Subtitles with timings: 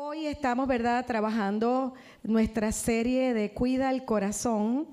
[0.00, 4.86] Hoy estamos, ¿verdad?, trabajando nuestra serie de Cuida el Corazón.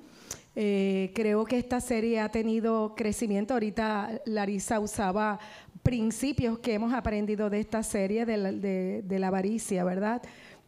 [0.56, 3.54] Eh, creo que esta serie ha tenido crecimiento.
[3.54, 5.38] Ahorita Larisa usaba
[5.84, 10.24] principios que hemos aprendido de esta serie de la, avaricia, ¿verdad?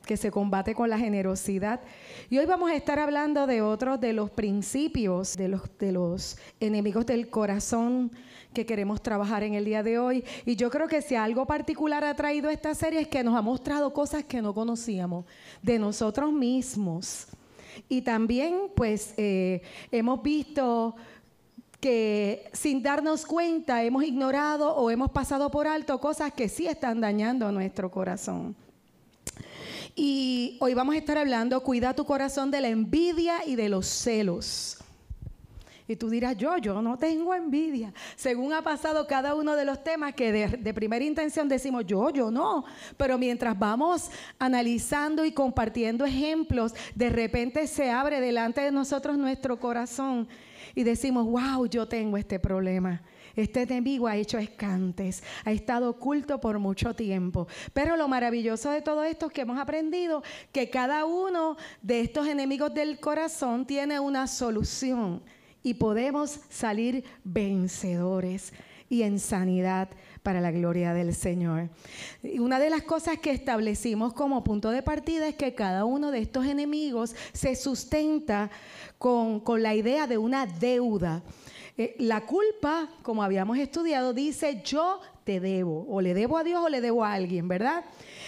[0.08, 1.82] Que se combate con la generosidad.
[2.30, 6.38] Y hoy vamos a estar hablando de otros de los principios de los, de los
[6.62, 8.12] enemigos del corazón
[8.54, 10.24] que queremos trabajar en el día de hoy.
[10.46, 13.42] Y yo creo que si algo particular ha traído esta serie es que nos ha
[13.42, 15.25] mostrado cosas que no conocíamos
[15.61, 17.28] de nosotros mismos.
[17.89, 19.61] Y también pues eh,
[19.92, 20.96] hemos visto
[21.80, 27.02] que sin darnos cuenta hemos ignorado o hemos pasado por alto cosas que sí están
[27.02, 28.55] dañando nuestro corazón.
[30.00, 33.88] Y hoy vamos a estar hablando, cuida tu corazón de la envidia y de los
[33.88, 34.78] celos.
[35.88, 37.92] Y tú dirás, yo, yo no tengo envidia.
[38.16, 42.30] Según ha pasado cada uno de los temas que de, primera intención decimos, yo, yo
[42.30, 42.64] no.
[42.95, 49.59] Pero mientras vamos analizando y compartiendo ejemplos, de repente se abre delante de nosotros nuestro
[49.59, 50.27] corazón
[50.75, 53.02] y decimos, wow, yo tengo este problema.
[53.38, 57.47] Este enemigo ha hecho escantes, ha estado oculto por mucho tiempo.
[57.71, 62.27] Pero lo maravilloso de todo esto es que hemos aprendido que cada uno de estos
[62.27, 65.21] enemigos del corazón tiene una solución
[65.63, 68.53] y podemos salir vencedores
[68.89, 69.89] y en sanidad
[70.23, 71.69] para la gloria del Señor.
[72.39, 76.19] una de las cosas que establecimos como punto de partida es que cada uno de
[76.19, 78.49] estos enemigos se sustenta
[78.97, 81.23] con, la idea de una deuda.
[81.78, 86.64] Eh, la culpa, como habíamos estudiado, dice yo te debo, o le debo a Dios
[86.64, 87.86] o le debo a alguien, ¿verdad?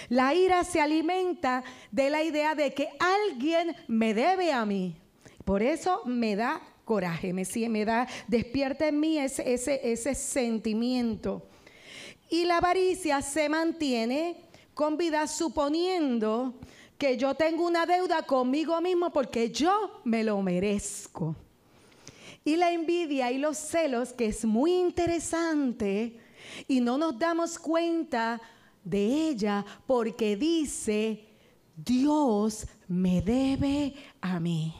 [0.08, 4.96] La ira se alimenta de la idea de que alguien me debe a mí.
[5.46, 11.48] Por eso me da coraje, me, me da, despierta en mí ese, ese, ese sentimiento.
[12.30, 14.36] Y la avaricia se mantiene
[14.76, 16.54] con vida suponiendo
[17.00, 21.36] que yo tengo una deuda conmigo mismo porque yo me lo merezco.
[22.44, 26.20] Y la envidia y los celos, que es muy interesante,
[26.68, 28.42] y no nos damos cuenta
[28.84, 31.26] de ella porque dice,
[31.76, 34.74] Dios me debe a mí.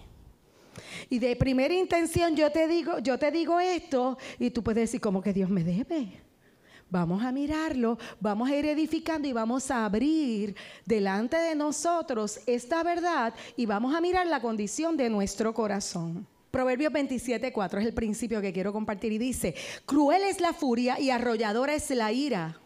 [1.10, 5.02] Y de primera intención yo te digo, yo te digo esto y tú puedes decir
[5.02, 6.22] como que Dios me debe.
[6.90, 10.56] Vamos a mirarlo, vamos a ir edificando y vamos a abrir
[10.86, 16.26] delante de nosotros esta verdad y vamos a mirar la condición de nuestro corazón.
[16.52, 19.54] Proverbios 27:4 es el principio que quiero compartir y dice,
[19.86, 22.60] cruel es la furia y arrolladora es la ira.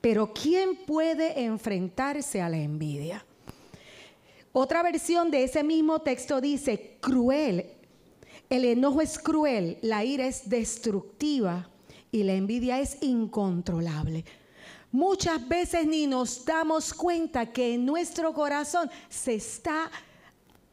[0.00, 3.24] Pero ¿quién puede enfrentarse a la envidia?
[4.52, 7.70] Otra versión de ese mismo texto dice, cruel.
[8.50, 11.70] El enojo es cruel, la ira es destructiva
[12.10, 14.26] y la envidia es incontrolable.
[14.90, 19.90] Muchas veces ni nos damos cuenta que en nuestro corazón se está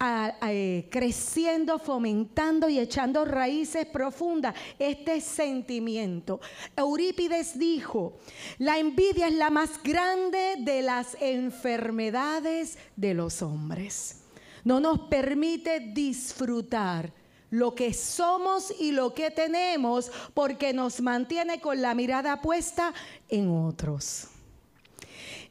[0.02, 6.40] eh, creciendo, fomentando y echando raíces profundas este sentimiento.
[6.78, 8.14] Eurípides dijo,
[8.60, 14.24] la envidia es la más grande de las enfermedades de los hombres.
[14.64, 17.12] No nos permite disfrutar
[17.50, 22.94] lo que somos y lo que tenemos porque nos mantiene con la mirada puesta
[23.28, 24.28] en otros.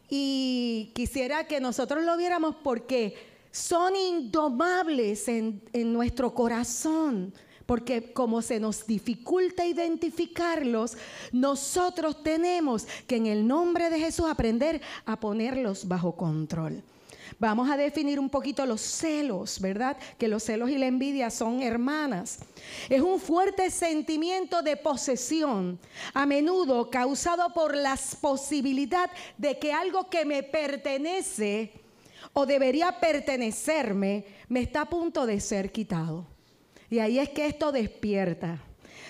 [0.09, 7.32] Y quisiera que nosotros lo viéramos porque son indomables en, nuestro corazón
[7.66, 10.97] porque como se nos dificulta identificarlos,
[11.32, 16.82] nosotros tenemos que en el nombre de Jesús aprender a ponerlos bajo control.
[17.38, 19.97] Vamos a definir un poquito los celos, ¿verdad?
[20.19, 22.38] Que los celos y la envidia son hermanas.
[22.88, 25.78] Es un fuerte sentimiento de posesión,
[26.15, 31.72] a menudo causado por la posibilidad de que algo que me pertenece,
[32.38, 36.25] o debería pertenecerme, me está a punto de ser quitado.
[36.88, 38.62] Y ahí es que esto despierta.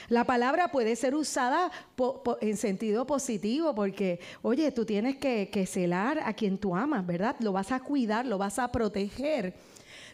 [0.09, 1.71] La palabra puede ser usada
[2.41, 7.37] en sentido positivo porque, oye, tú tienes que, celar a quien tú amas, ¿verdad?
[7.41, 9.55] Lo vas a cuidar, lo vas a proteger.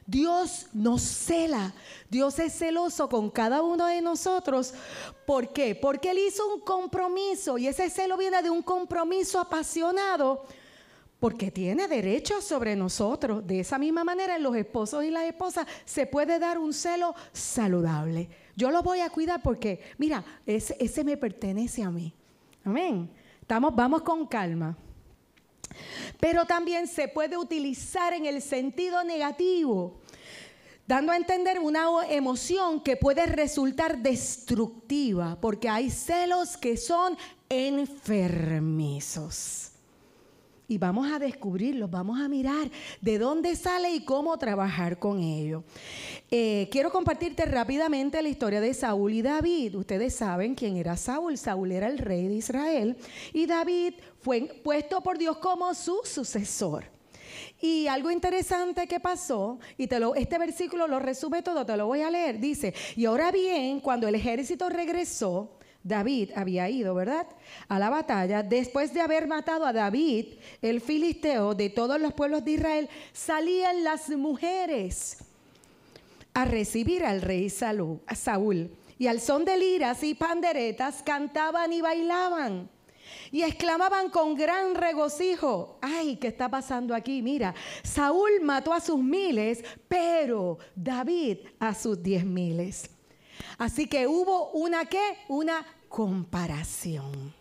[0.05, 1.73] Dios nos cela.
[2.11, 4.75] Dios es celoso con cada uno de nosotros.
[5.25, 5.77] ¿Por qué?
[5.77, 10.45] Porque Él hizo un compromiso y ese celo viene de un compromiso apasionado
[11.25, 13.47] porque tiene derechos sobre nosotros.
[13.47, 17.15] De esa misma manera, en los esposos y las esposas se puede dar un celo
[17.33, 18.29] saludable.
[18.57, 22.13] Yo lo voy a cuidar porque, mira, ese, me pertenece a mí.
[22.63, 23.09] Amén.
[23.49, 24.77] Vamos con calma.
[26.21, 30.03] Pero también se puede utilizar en el sentido negativo,
[30.87, 37.17] dando a entender una emoción que puede resultar destructiva, porque hay celos que son
[37.49, 38.15] enfermizos.
[40.67, 42.71] Y vamos a descubrirlos, vamos a mirar
[43.01, 45.65] de dónde sale y cómo trabajar con ello.
[46.31, 49.77] Eh, quiero compartirte rápidamente la historia de Saúl y David.
[49.77, 51.37] Ustedes saben quién era Saúl.
[51.37, 52.97] Saúl era el rey de Israel
[53.33, 56.85] y David fue puesto por Dios como su sucesor.
[57.61, 62.11] Y algo interesante que pasó, y este versículo lo resume todo, te lo voy a
[62.11, 62.39] leer.
[62.39, 67.27] Dice, y ahora bien, cuando el ejército regresó, David había ido, ¿verdad?
[67.69, 68.43] A la batalla.
[68.43, 73.85] Después de haber matado a David, el filisteo de todos los pueblos de Israel, salían
[73.85, 75.19] las mujeres
[76.33, 78.71] a recibir al rey Saúl.
[78.99, 82.71] Y al son de liras y panderetas cantaban y bailaban.
[83.31, 87.21] Y exclamaban con gran regocijo, ay, ¿qué está pasando aquí?
[87.21, 92.94] Mira, Saúl mató a sus miles, pero David a sus diez miles.
[93.59, 95.19] Así que hubo una qué?
[95.29, 97.35] Una comparación.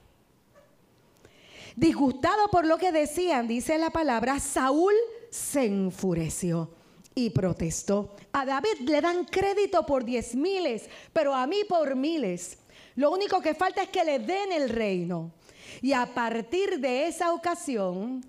[1.75, 4.94] Disgustado por lo que decían, dice la palabra, Saúl
[5.30, 6.69] se enfureció
[7.16, 8.16] y protestó.
[8.31, 12.57] A David le dan crédito por diez miles, pero a mí por miles.
[12.96, 15.31] Lo único que falta es que le den el reino.
[15.81, 18.24] Y a partir de esa ocasión,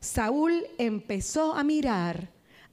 [0.00, 2.28] Saúl empezó a mirar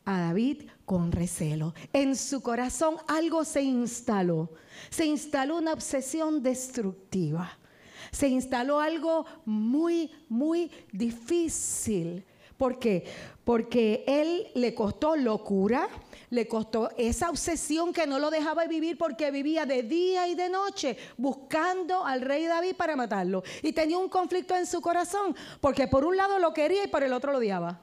[0.06, 1.74] a David con recelo.
[1.94, 4.50] En su corazón algo se instaló.
[4.90, 7.58] Se instaló una obsesión destructiva.
[8.12, 12.24] Se instaló algo muy, muy difícil.
[12.58, 13.04] ¿Por qué?
[13.44, 15.90] Porque él le costó locura,
[16.30, 20.50] le costó esa obsesión que no lo dejaba vivir porque vivía de día y de
[20.50, 23.44] noche buscando al rey David para matarlo.
[23.62, 27.04] Y tenía un conflicto en su corazón porque por un lado lo quería y por
[27.04, 27.82] el otro lo odiaba.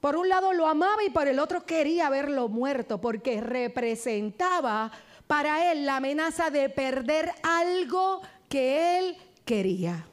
[0.00, 4.90] Por un lado lo amaba y por el otro quería verlo muerto porque representaba
[5.26, 10.06] para él la amenaza de perder algo que él quería.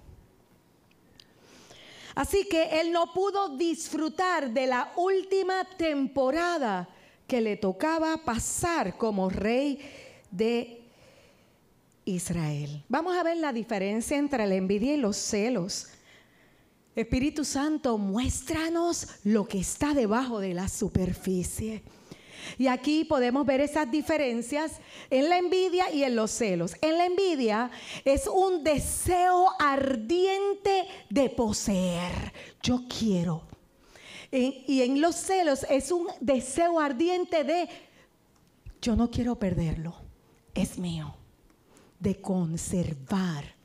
[2.16, 6.90] Así que él no pudo disfrutar de la última temporada
[7.28, 9.80] que le tocaba pasar como rey
[10.32, 10.82] de
[12.06, 12.84] Israel.
[12.90, 15.90] Vamos a ver la diferencia entre la envidia y los celos.
[16.98, 21.84] Espíritu Santo, muéstranos lo que está debajo de la superficie.
[22.58, 24.80] Y aquí podemos ver esas diferencias
[25.12, 26.76] en la envidia y en los celos.
[26.82, 27.70] En la envidia
[28.04, 32.34] es un deseo ardiente de poseer.
[32.64, 33.44] Yo quiero.
[34.32, 37.70] y en los celos es un deseo ardiente de,
[38.82, 39.94] yo no quiero perderlo,
[40.56, 41.16] es mío,
[42.00, 43.57] de conservar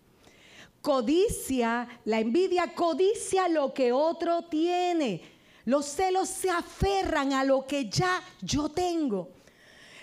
[0.82, 5.22] Codicia, la envidia codicia lo que otro tiene.
[5.64, 9.30] Los celos se aferran a lo que ya yo tengo.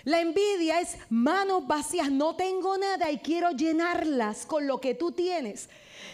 [0.04, 5.12] La envidia es manos vacías, no tengo nada y quiero llenarlas con lo que tú
[5.12, 5.68] tienes.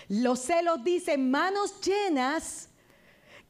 [0.08, 2.68] Los celos dicen manos llenas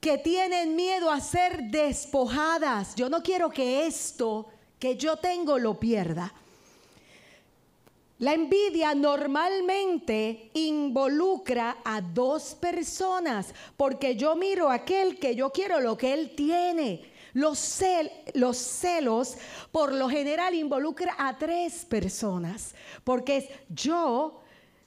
[0.01, 2.95] que tienen miedo a ser despojadas.
[2.95, 4.49] Yo no quiero que esto
[4.79, 6.35] que yo tengo lo pierda.
[8.19, 15.81] La envidia normalmente involucra a dos personas, porque yo miro a aquel que yo quiero
[15.81, 17.13] lo que él tiene.
[17.35, 17.83] Los,
[18.33, 19.37] los, celos
[19.71, 22.75] por lo general involucra a tres personas,
[23.05, 24.41] porque es yo,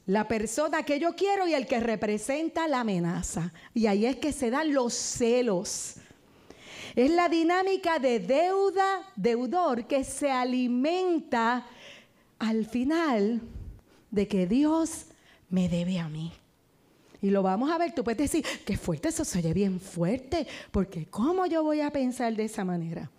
[0.08, 3.54] la persona que yo quiero y el que representa la amenaza.
[3.76, 5.98] Y ahí es que se dan los celos.
[6.96, 11.68] Es la dinámica de deuda, deudor, que se alimenta
[12.40, 13.42] al final
[14.12, 15.06] de que Dios
[15.50, 16.32] me debe a mí.
[17.22, 21.06] Y lo vamos a ver, tú puedes decir, qué fuerte, eso se bien fuerte, porque
[21.06, 23.12] ¿cómo yo voy a pensar de esa manera?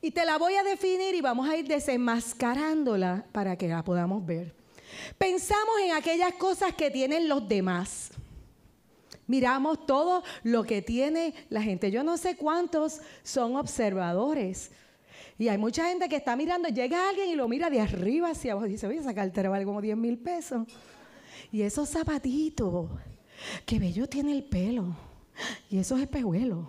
[0.00, 4.24] Y te la voy a definir y vamos a ir desenmascarándola para que la podamos
[4.24, 4.52] ver.
[5.16, 8.10] Pensamos en aquellas cosas que tienen los demás.
[9.26, 11.90] Miramos todo lo que tiene la gente.
[11.90, 14.70] Yo no sé cuántos son observadores
[15.38, 18.52] y hay mucha gente que está mirando, llega alguien y lo mira de arriba hacia
[18.52, 20.66] abajo y dice, oye, esa cartera vale como 10 mil pesos.
[21.52, 22.90] Y esos zapatitos,
[23.64, 24.96] qué bello tiene el pelo.
[25.70, 26.66] Y esos espejuelos.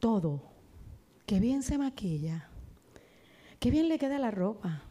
[0.00, 0.42] Todo.
[1.26, 2.48] Qué bien se maquilla.
[3.60, 4.82] Qué bien le queda la ropa.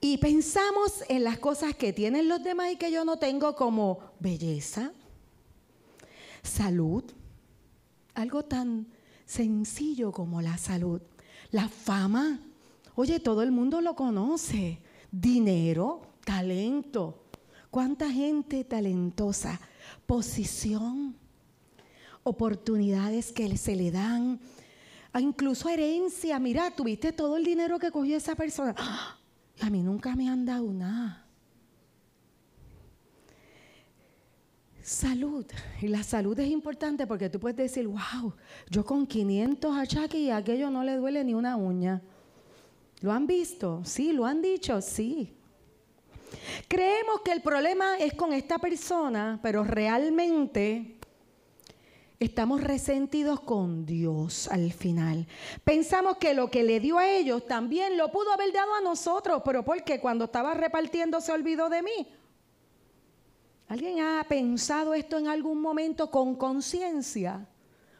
[0.00, 3.98] Y pensamos en las cosas que tienen los demás y que yo no tengo como
[4.18, 4.92] belleza,
[6.42, 7.04] salud,
[8.14, 8.86] algo tan
[9.24, 11.00] sencillo como la salud,
[11.50, 12.40] la fama.
[12.94, 14.80] Oye, todo el mundo lo conoce.
[15.10, 17.24] Dinero, talento.
[17.70, 19.60] ¿Cuánta gente talentosa?
[20.06, 21.14] Posición,
[22.22, 24.40] oportunidades que se le dan,
[25.18, 26.38] incluso herencia.
[26.38, 28.74] Mira, tuviste todo el dinero que cogió esa persona.
[28.76, 29.16] ¡Ah!
[29.60, 31.19] A mí nunca me han dado nada.
[34.90, 35.46] Salud.
[35.80, 38.34] Y la salud es importante porque tú puedes decir, wow,
[38.68, 42.02] yo con 500 achaques y aquello no le duele ni una uña.
[43.00, 43.82] ¿Lo han visto?
[43.84, 45.32] Sí, lo han dicho, sí.
[46.66, 50.98] Creemos que el problema es con esta persona, pero realmente
[52.18, 55.28] estamos resentidos con Dios al final.
[55.62, 59.40] Pensamos que lo que le dio a ellos también lo pudo haber dado a nosotros,
[59.44, 62.08] pero porque cuando estaba repartiendo se olvidó de mí.
[63.70, 67.46] ¿Alguien ha pensado esto en algún momento con conciencia?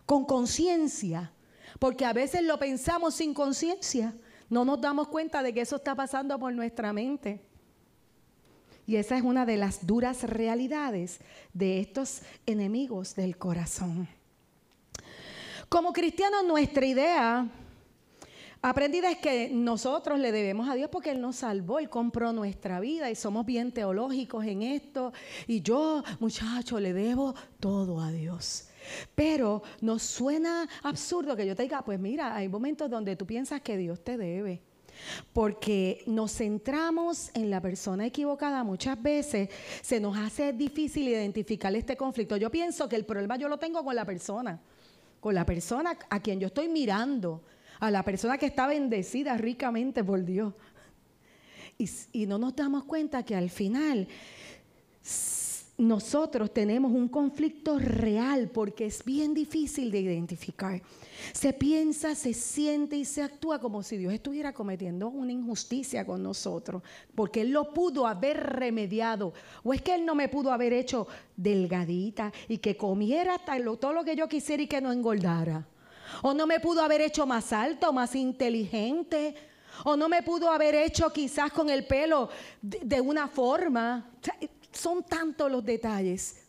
[0.04, 1.30] Con conciencia.
[1.78, 4.12] Porque a veces lo pensamos sin conciencia.
[4.48, 7.40] No nos damos cuenta de que eso está pasando por nuestra mente.
[8.84, 11.20] Y esa es una de las duras realidades
[11.52, 14.08] de estos enemigos del corazón.
[15.68, 17.48] Como cristianos, nuestra idea
[18.62, 22.80] aprendida es que nosotros le debemos a Dios porque Él nos salvó, Él compró nuestra
[22.80, 25.12] vida y somos bien teológicos en esto.
[25.46, 28.68] Y yo, muchacho, le debo todo a Dios.
[29.14, 33.60] Pero nos suena absurdo que yo te diga, pues mira, hay momentos donde tú piensas
[33.60, 34.62] que Dios te debe.
[35.32, 39.48] Porque nos centramos en la persona equivocada muchas veces,
[39.80, 42.36] se nos hace difícil identificar este conflicto.
[42.36, 44.60] Yo pienso que el problema yo lo tengo con la persona,
[45.20, 47.42] con la persona a quien yo estoy mirando,
[47.80, 50.54] a la persona que está bendecida ricamente por Dios.
[52.12, 54.06] Y, no nos damos cuenta que al final
[55.78, 60.82] nosotros tenemos un conflicto real porque es bien difícil de identificar.
[61.32, 66.22] Se piensa, se siente y se actúa como si Dios estuviera cometiendo una injusticia con
[66.22, 66.82] nosotros,
[67.14, 69.32] porque Él lo pudo haber remediado.
[69.62, 73.38] O es que Él no me pudo haber hecho delgadita y que comiera
[73.80, 75.66] todo lo que yo quisiera y que no engordara.
[76.22, 79.34] O no me pudo haber hecho más alto, más inteligente.
[79.84, 82.28] O no me pudo haber hecho quizás con el pelo
[82.60, 84.10] de, una forma
[84.72, 86.44] son tantos los detalles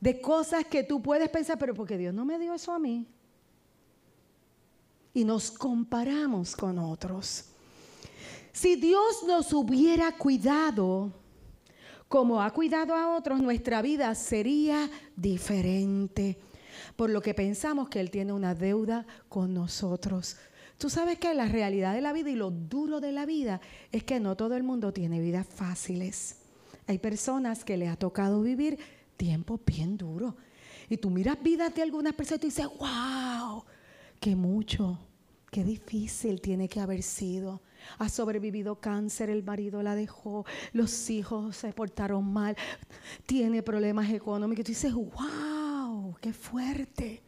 [0.00, 3.06] de cosas que tú puedes pensar, pero porque Dios no me dio eso a mí.
[5.14, 7.44] Y nos comparamos con otros.
[8.52, 11.12] Si Dios nos hubiera cuidado
[12.08, 16.38] como ha cuidado a otros, nuestra vida sería diferente.
[16.96, 20.36] Por lo que pensamos que Él tiene una deuda con nosotros.
[20.78, 23.60] Tú sabes que la realidad de la vida y lo duro de la vida
[23.92, 26.38] es que no todo el mundo tiene vidas fáciles.
[26.86, 28.78] Hay personas que le ha tocado vivir
[29.16, 30.34] tiempos bien duros.
[30.88, 33.64] Y tú miras vidas de algunas personas y dices, wow,
[34.18, 34.98] qué mucho,
[35.50, 37.62] qué difícil tiene que haber sido.
[37.98, 42.56] Ha sobrevivido cáncer, el marido la dejó, los hijos se portaron mal,
[43.26, 44.64] tiene problemas económicos.
[44.64, 45.51] Tú dices, wow,
[46.22, 47.22] qué fuerte.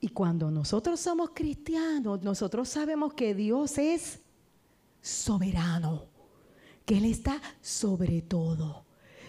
[0.00, 4.20] Y cuando nosotros somos cristianos, nosotros sabemos que Dios es
[5.00, 6.12] soberano
[6.84, 8.84] que Él está sobre todo.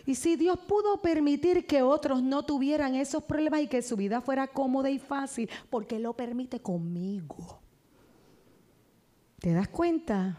[0.06, 4.22] Y si Dios pudo permitir que otros no tuvieran esos problemas y que su vida
[4.22, 7.60] fuera cómoda y fácil, ¿por qué lo permite conmigo?
[9.40, 10.38] ¿Te das cuenta?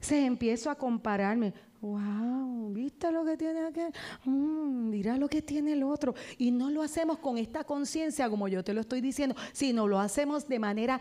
[0.00, 1.52] Se empiezo a compararme.
[1.80, 3.92] Wow, ¿viste lo que tiene aquel?
[4.24, 6.14] Mm, mira lo que tiene el otro.
[6.38, 9.98] Y no lo hacemos con esta conciencia, como yo te lo estoy diciendo, sino lo
[9.98, 11.00] hacemos de manera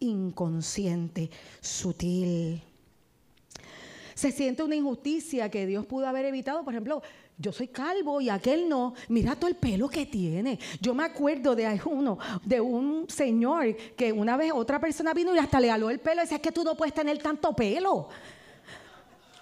[0.00, 1.30] inconsciente,
[1.60, 2.62] sutil
[4.16, 6.64] se siente una injusticia que Dios pudo haber evitado.
[6.64, 7.02] Por ejemplo,
[7.36, 8.94] yo soy calvo y aquel no.
[9.08, 10.58] Mira todo el pelo que tiene.
[10.80, 15.38] Yo me acuerdo de uno, de un señor que una vez otra persona vino y
[15.38, 18.08] hasta le jaló el pelo y decía, es que tú no puedes tener tanto pelo.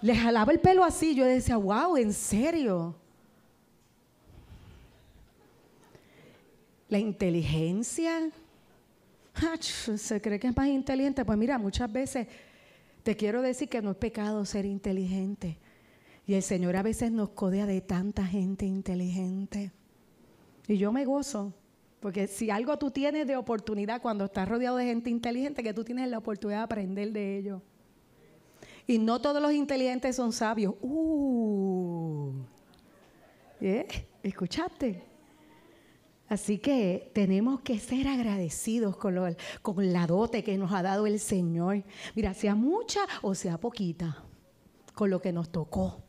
[0.05, 1.15] Le jalaba el pelo así.
[1.15, 2.95] Yo decía, wow, ¿en serio?
[6.91, 8.29] La inteligencia.
[9.97, 11.25] Se cree que es más inteligente.
[11.25, 12.29] Pues mira, muchas veces
[13.03, 15.57] te quiero decir que no es pecado ser inteligente.
[16.27, 19.73] Y el Señor a veces nos codea de tanta gente inteligente.
[20.69, 21.55] Y yo me gozo,
[22.01, 25.83] porque si algo tú tienes de oportunidad cuando estás rodeado de gente inteligente, que tú
[25.83, 27.63] tienes la oportunidad de aprender de ellos.
[28.87, 30.75] Y no todos los inteligentes son sabios.
[30.81, 32.33] Uh.
[33.61, 33.87] ¿Eh?
[34.23, 35.15] ¿Escuchaste?
[36.29, 41.85] Así que tenemos que ser agradecidos con, la dote que nos ha dado el Señor.
[42.15, 44.25] Mira, sea mucha o sea poquita,
[44.95, 46.03] con lo que nos tocó.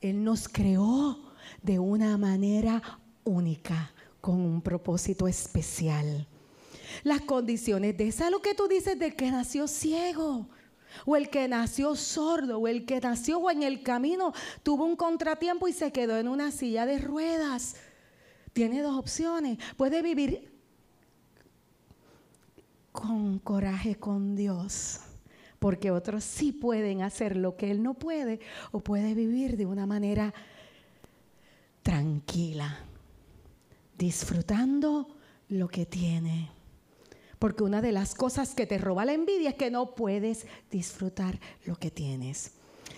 [0.00, 1.18] Él nos creó
[1.62, 6.26] de una manera única, con un propósito especial.
[7.02, 10.48] Las condiciones de esa, lo que tú dices del que nació ciego,
[11.06, 14.96] o el que nació sordo, o el que nació o en el camino tuvo un
[14.96, 17.76] contratiempo y se quedó en una silla de ruedas
[18.58, 19.56] tiene dos opciones.
[19.76, 20.50] Puede vivir
[22.90, 24.98] con coraje con Dios,
[25.60, 28.40] porque otros sí pueden hacer lo que Él no puede,
[28.72, 30.34] o puede vivir de una manera
[31.84, 32.80] tranquila,
[33.96, 35.06] disfrutando
[35.50, 36.50] lo que tiene.
[37.38, 41.38] Porque una de las cosas que te roba la envidia es que no puedes disfrutar
[41.64, 42.52] lo que tienes.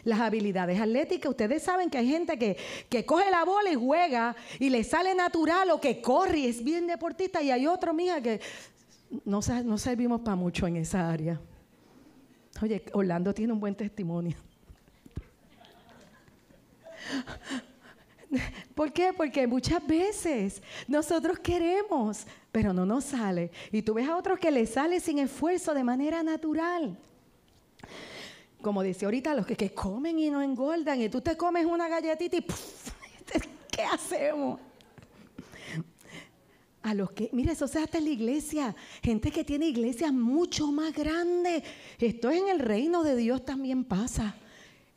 [0.05, 2.57] Las habilidades atléticas, ustedes saben que hay gente que,
[2.89, 6.65] que coge la bola y juega y le sale natural o que corre y es
[6.65, 8.41] bien deportista y hay otro, mía, que
[9.25, 11.39] no, no servimos para mucho en esa área.
[12.63, 14.37] Oye, Orlando tiene un buen testimonio.
[18.75, 19.13] ¿Por qué?
[19.13, 23.51] Porque muchas veces nosotros queremos, pero no nos sale.
[23.73, 26.99] Y tú ves a otros que les sale sin esfuerzo, de manera natural.
[28.63, 32.37] Como dice ahorita, los que, comen y no engordan, y tú te comes una galletita
[32.37, 32.45] y
[33.71, 34.61] ¿qué hacemos?
[36.83, 38.75] A los que, mire, eso se hace en la iglesia.
[39.03, 41.63] Gente que tiene iglesias mucho más grandes.
[41.99, 44.35] Esto en el reino de Dios también pasa.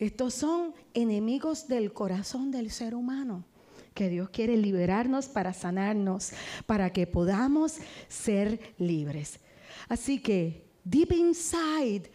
[0.03, 3.45] Estos son enemigos del corazón del ser humano,
[3.93, 6.31] que Dios quiere liberarnos para sanarnos,
[6.65, 7.77] para que podamos
[8.10, 9.39] ser libres.
[9.88, 12.12] Así que, deep inside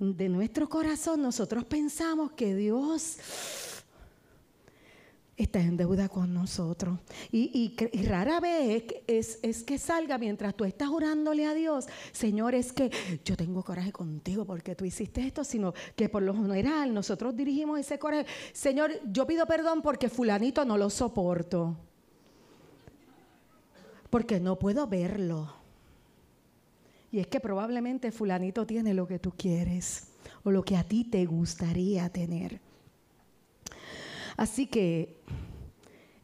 [0.00, 3.18] de nuestro corazón, nosotros pensamos que Dios
[5.42, 6.98] está en deuda con nosotros.
[7.32, 7.74] Y,
[8.06, 12.90] rara vez es, es, que salga mientras tú estás orándole a Dios, Señor, es que
[13.24, 17.78] yo tengo coraje contigo porque tú hiciste esto, sino que por lo general nosotros dirigimos
[17.78, 18.26] ese coraje.
[18.52, 21.76] Señor, yo pido perdón porque fulanito no lo soporto.
[24.10, 25.54] Porque no puedo verlo.
[27.12, 30.08] Y es que probablemente fulanito tiene lo que tú quieres
[30.44, 32.60] o lo que a ti te gustaría tener.
[34.40, 35.20] Así que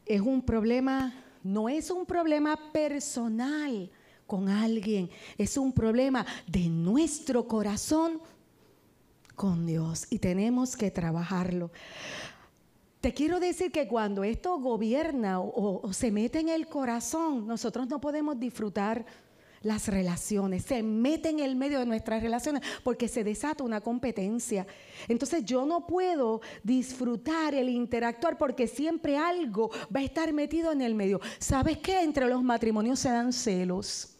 [0.03, 3.91] es un problema, no es un problema personal
[4.25, 8.19] con alguien, es un problema de nuestro corazón
[9.35, 11.69] con Dios y tenemos que trabajarlo.
[13.01, 18.01] Te quiero decir que cuando esto gobierna o, se mete en el corazón, nosotros no
[18.01, 19.05] podemos disfrutar
[19.61, 24.65] las relaciones, se mete en el medio de nuestras relaciones porque se desata una competencia.
[25.07, 30.81] Entonces yo no puedo disfrutar el interactuar porque siempre algo va a estar metido en
[30.81, 31.19] el medio.
[31.39, 32.01] ¿Sabes qué?
[32.01, 34.13] Entre los matrimonios se dan celos.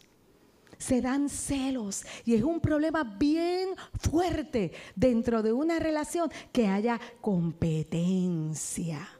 [0.78, 7.00] Se dan celos y es un problema bien fuerte dentro de una relación que haya
[7.20, 9.17] competencia.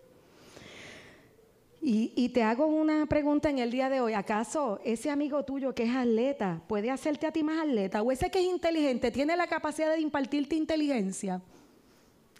[1.80, 4.12] Y, te hago una pregunta en el día de hoy.
[4.12, 8.02] ¿Acaso ese amigo tuyo que es atleta puede hacerte a ti más atleta?
[8.02, 11.40] ¿O ese que es inteligente tiene la capacidad de impartirte inteligencia?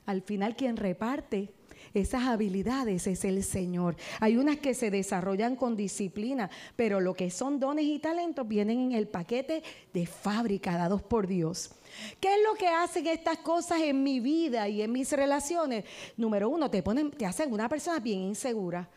[0.06, 1.50] Al final quien reparte
[1.94, 3.96] esas habilidades es el Señor.
[4.20, 8.80] Hay unas que se desarrollan con disciplina, pero lo que son dones y talentos vienen
[8.80, 11.70] en el paquete de fábrica dados por Dios.
[12.20, 15.84] ¿Qué es lo que hacen estas cosas en mi vida y en mis relaciones?
[16.16, 18.88] Número uno, te, ponen, te hacen una persona bien insegura.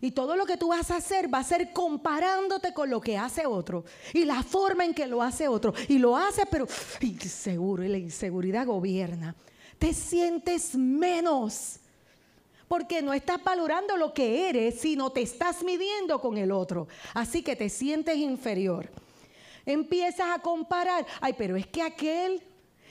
[0.00, 3.16] Y todo lo que tú vas a hacer va a ser comparándote con lo que
[3.16, 3.84] hace otro.
[4.12, 5.72] Y la forma en que lo hace otro.
[5.88, 6.66] Y lo hace, pero
[7.00, 7.82] inseguro.
[7.84, 9.34] Y la inseguridad gobierna.
[9.78, 11.76] Te sientes menos.
[12.68, 16.88] Porque no estás valorando lo que eres, sino te estás midiendo con el otro.
[17.14, 18.90] Así que te sientes inferior.
[19.64, 21.06] Empiezas a comparar.
[21.20, 22.42] Ay, pero es que aquel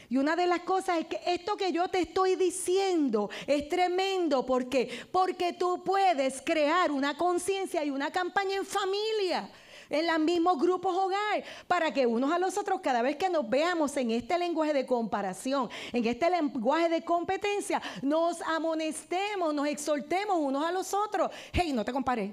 [0.10, 4.46] y una de las cosas es que esto que yo te estoy diciendo es tremendo
[4.46, 9.50] porque porque tú puedes crear una conciencia y una campaña en familia
[9.89, 13.50] en los mismos grupos hogar, para que unos a los otros, cada vez que nos
[13.50, 20.38] veamos en este lenguaje de comparación, en este lenguaje de competencia, nos amonestemos, nos exhortemos
[20.39, 21.30] unos a los otros.
[21.52, 22.32] Hey, no te compares,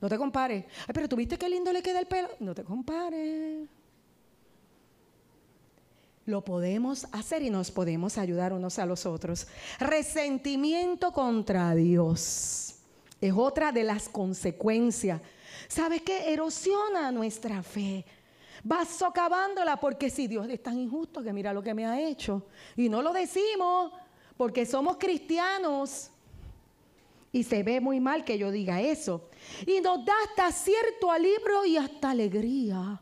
[0.00, 0.64] no te compares.
[0.80, 2.28] Ay, pero tú viste qué lindo le queda el pelo.
[2.40, 3.68] No te compares
[6.26, 9.46] lo podemos hacer y nos podemos ayudar unos a los otros.
[9.78, 12.74] Resentimiento contra Dios
[13.20, 15.20] es otra de las consecuencias.
[15.68, 16.32] ¿Sabes qué?
[16.32, 18.04] Erosiona nuestra fe.
[18.70, 22.46] Va socavándola porque si Dios es tan injusto que mira lo que me ha hecho.
[22.76, 23.92] Y no lo decimos
[24.36, 26.10] porque somos cristianos.
[27.30, 29.28] Y se ve muy mal que yo diga eso.
[29.66, 33.00] Y nos da hasta cierto alivio y hasta alegría.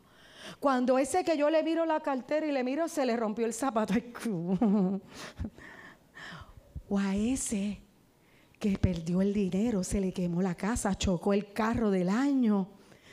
[0.59, 3.53] Cuando ese que yo le miro la cartera y le miro, se le rompió el
[3.53, 3.93] zapato.
[6.89, 7.81] o a ese
[8.59, 12.69] que perdió el dinero, se le quemó la casa, chocó el carro del año,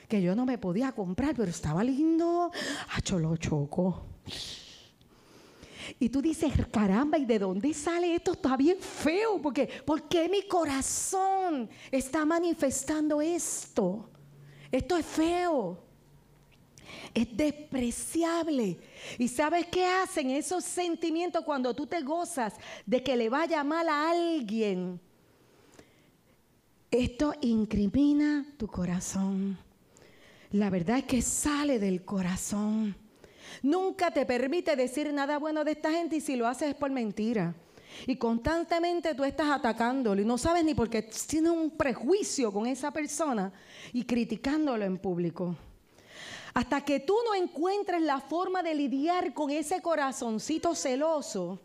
[0.09, 2.51] que yo no me podía comprar, pero estaba lindo.
[2.95, 4.07] Acho, lo chocó.
[5.99, 8.33] Y tú dices, caramba, ¿y de dónde sale esto?
[8.33, 14.09] Está bien feo, porque ¿por qué mi corazón está manifestando esto?
[14.71, 15.92] Esto es feo
[17.15, 18.79] es despreciable.
[19.19, 22.55] ¿Y sabes qué hacen esos sentimientos cuando tú te gozas
[22.87, 25.01] de que le vaya mal a alguien?
[26.91, 29.59] Esto incrimina tu corazón.
[30.51, 32.95] La verdad es que sale del corazón.
[33.63, 36.91] Nunca te permite decir nada bueno de esta gente y si lo haces es por
[36.91, 37.55] mentira.
[38.07, 42.67] Y constantemente tú estás atacándolo y no sabes ni por qué tienes un prejuicio con
[42.67, 43.53] esa persona
[43.93, 45.57] y criticándolo en público.
[46.55, 51.61] Hasta que tú no encuentres la forma de lidiar con ese corazoncito celoso,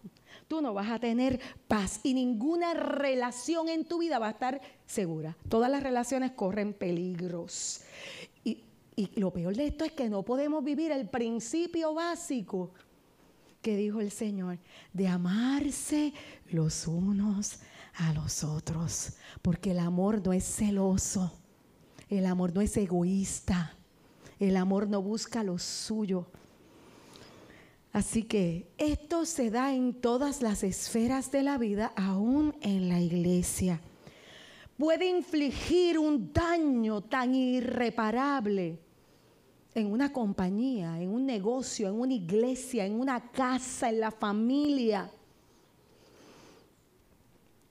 [0.48, 4.62] tú no vas a tener paz y ninguna relación en tu vida va a estar
[4.86, 5.36] segura.
[5.50, 7.82] Todas las relaciones corren peligros.
[8.44, 8.64] Y,
[8.96, 12.72] y lo peor de esto es que no podemos vivir el principio básico
[13.62, 14.60] que dijo el Señor,
[14.94, 16.14] de amarse
[16.52, 17.60] los unos
[17.96, 21.34] a los otros, porque el amor no es celoso,
[22.08, 23.77] el amor no es egoísta,
[24.40, 26.28] el amor no busca lo suyo.
[27.94, 33.00] Así que esto se da en todas las esferas de la vida, aún en la
[33.00, 33.82] iglesia.
[34.78, 38.78] Puede infligir un daño tan irreparable
[39.74, 45.10] en una compañía, en un negocio, en una iglesia, en una casa, en la familia.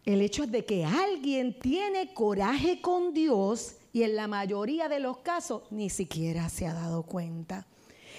[0.05, 5.21] El hecho de que alguien tiene coraje con Dios y en la mayoría de los
[5.21, 7.67] casos ni siquiera se ha dado cuenta.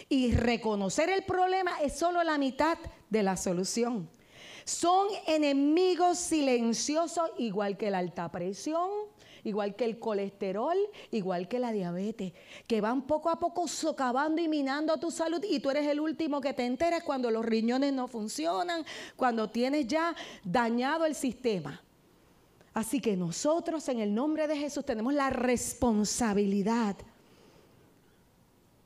[0.10, 2.80] Y reconocer el problema es solo la mitad
[3.12, 4.10] de la solución.
[4.66, 8.90] Son enemigos silenciosos igual que la alta presión,
[9.44, 10.76] igual que el colesterol,
[11.12, 12.34] igual que la diabetes,
[12.66, 16.42] que van poco a poco socavando y minando tu salud y tú eres el último
[16.42, 18.84] que te enteras cuando los riñones no funcionan,
[19.16, 21.84] cuando tienes ya dañado el sistema.
[22.78, 26.96] Así que nosotros en el nombre de Jesús tenemos la responsabilidad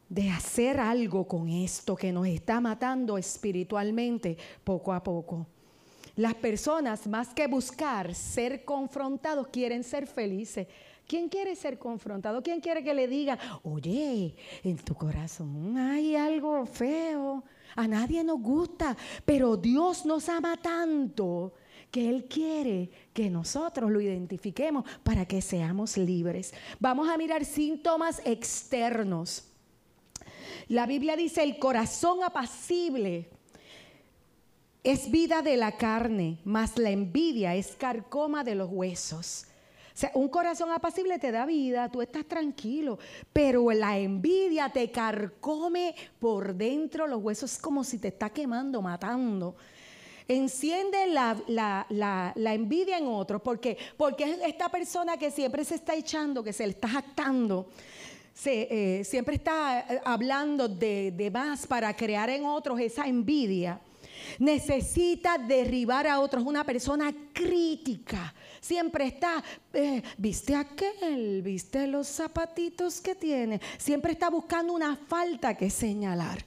[0.07, 5.45] de hacer algo con esto que nos está matando espiritualmente poco a poco.
[6.15, 10.67] Las personas, más que buscar ser confrontados, quieren ser felices.
[11.05, 12.41] ¿Quién quiere ser confrontado?
[12.41, 17.43] ¿Quién quiere que le diga, oye, en tu corazón hay algo feo?
[17.75, 21.51] A nadie nos gusta, pero Dios nos ama tanto
[21.91, 26.53] que Él quiere que nosotros lo identifiquemos para que seamos libres.
[26.79, 29.43] Vamos a mirar síntomas externos.
[30.69, 33.29] La Biblia dice el corazón apacible
[34.83, 39.45] es vida de la carne, mas la envidia es carcoma de los huesos.
[39.93, 42.97] O sea, un corazón apacible te da vida, tú estás tranquilo,
[43.31, 48.81] pero la envidia te carcome por dentro los huesos, es como si te está quemando,
[48.81, 49.55] matando.
[50.27, 56.53] Enciende la, envidia en otros, porque porque esta persona que siempre se está echando, que
[56.53, 57.67] se le está jactando,
[58.45, 63.79] eh, siempre está eh, hablando de, de más para crear en otros esa envidia
[64.39, 68.33] necesita derribar a otros, una persona crítica.
[68.59, 73.59] Siempre está, eh, viste aquel, viste los zapatitos que tiene.
[73.77, 76.43] Siempre está buscando una falta que señalar.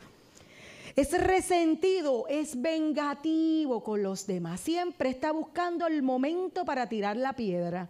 [0.96, 4.60] Es resentido, es vengativo con los demás.
[4.60, 7.88] Siempre está buscando el momento para tirar la piedra.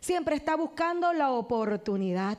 [0.00, 2.38] Siempre está buscando la oportunidad.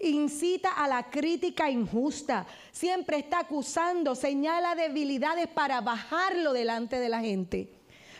[0.00, 2.46] Incita a la crítica injusta.
[2.70, 7.74] Siempre está acusando, señala debilidades para bajarlo delante de la gente.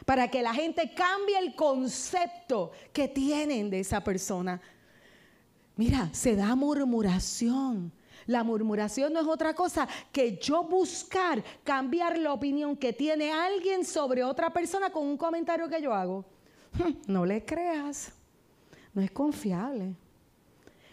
[0.05, 4.61] Para que la gente cambie el concepto que tienen de esa persona.
[5.77, 7.93] Mira, se da murmuración.
[8.27, 13.85] La murmuración no es otra cosa que yo buscar cambiar la opinión que tiene alguien
[13.85, 16.25] sobre otra persona con un comentario que yo hago.
[17.07, 18.13] No le creas,
[18.95, 19.95] no es confiable.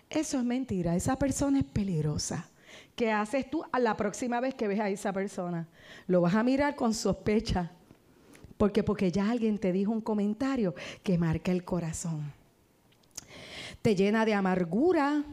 [0.09, 2.49] Eso es mentira, esa persona es peligrosa.
[2.95, 5.67] ¿Qué haces tú a la próxima vez que ves a esa persona?
[6.07, 7.71] Lo vas a mirar con sospecha.
[8.57, 12.33] Porque porque ya alguien te dijo un comentario que marca el corazón.
[13.81, 15.23] Te llena de amargura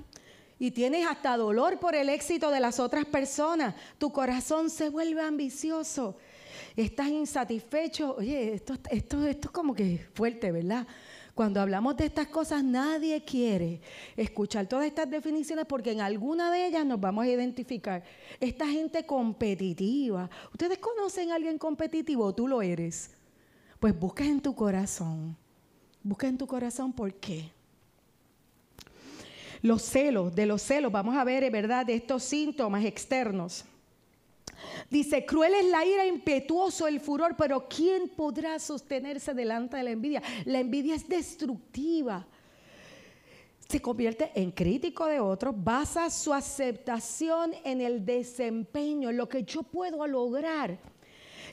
[0.59, 3.75] y tienes hasta dolor por el éxito de las otras personas.
[3.99, 6.17] Tu corazón se vuelve ambicioso.
[6.75, 8.17] Estás insatisfecho.
[8.17, 10.87] Oye, esto, esto, esto es como que fuerte, ¿verdad?
[11.35, 13.83] Cuando hablamos de estas cosas, nadie quiere
[14.17, 18.03] escuchar todas estas definiciones porque en alguna de ellas nos vamos a identificar.
[18.41, 20.31] Esta gente competitiva.
[20.53, 22.35] ¿Ustedes conocen a alguien competitivo?
[22.35, 23.11] ¿Tú lo eres?
[23.79, 25.37] Pues busca en tu corazón.
[26.03, 27.53] Busca en tu corazón por qué.
[29.67, 33.65] Los celos, de los celos, vamos a ver, ¿verdad?, de estos síntomas externos.
[34.89, 39.91] Dice, cruel es la ira, impetuoso el furor, pero ¿quién podrá sostenerse delante de la
[39.91, 40.23] envidia?
[40.45, 42.25] La envidia es destructiva.
[43.69, 49.43] Se convierte en crítico de otros, basa su aceptación en el desempeño, en lo que
[49.43, 50.79] yo puedo lograr.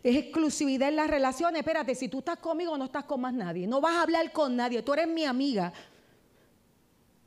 [0.04, 1.62] Es exclusividad en las relaciones.
[1.62, 3.65] Espérate, si tú estás conmigo no estás con más nadie.
[3.65, 4.84] No vas a hablar con nadie.
[4.84, 5.73] Tú eres mi amiga.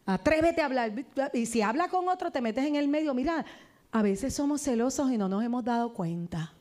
[0.06, 0.92] Atrévete a hablar.
[1.32, 3.12] Y si habla con otro, te metes en el medio.
[3.12, 3.44] Mira,
[3.90, 6.52] a veces somos celosos y no nos hemos dado cuenta.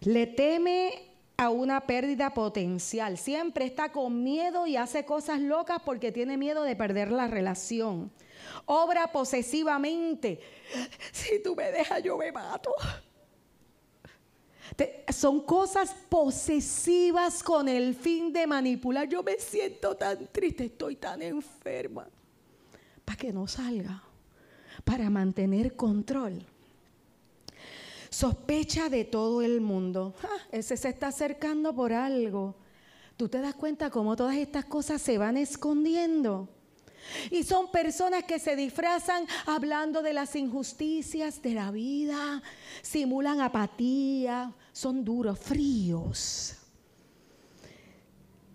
[0.00, 3.18] Le teme a una pérdida potencial.
[3.18, 8.10] Siempre está con miedo y hace cosas locas porque tiene miedo de perder la relación.
[8.64, 10.40] Obra posesivamente.
[11.12, 12.70] Si tú me dejas, yo me mato.
[15.08, 19.08] Son cosas posesivas con el fin de manipular.
[19.08, 22.06] Yo me siento tan triste, estoy tan enferma.
[23.04, 24.02] Para que no salga.
[24.84, 26.44] Para mantener control.
[28.10, 30.14] Sospecha de todo el mundo.
[30.52, 32.56] ese se está acercando por algo.
[33.16, 36.48] Tú te das cuenta cómo todas estas cosas se van escondiendo.
[37.30, 42.42] Y son personas que se disfrazan hablando de las injusticias de la vida,
[42.82, 46.56] simulan apatía, son duros, fríos.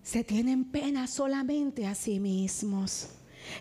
[0.04, 3.10] Se tienen pena solamente a sí mismos.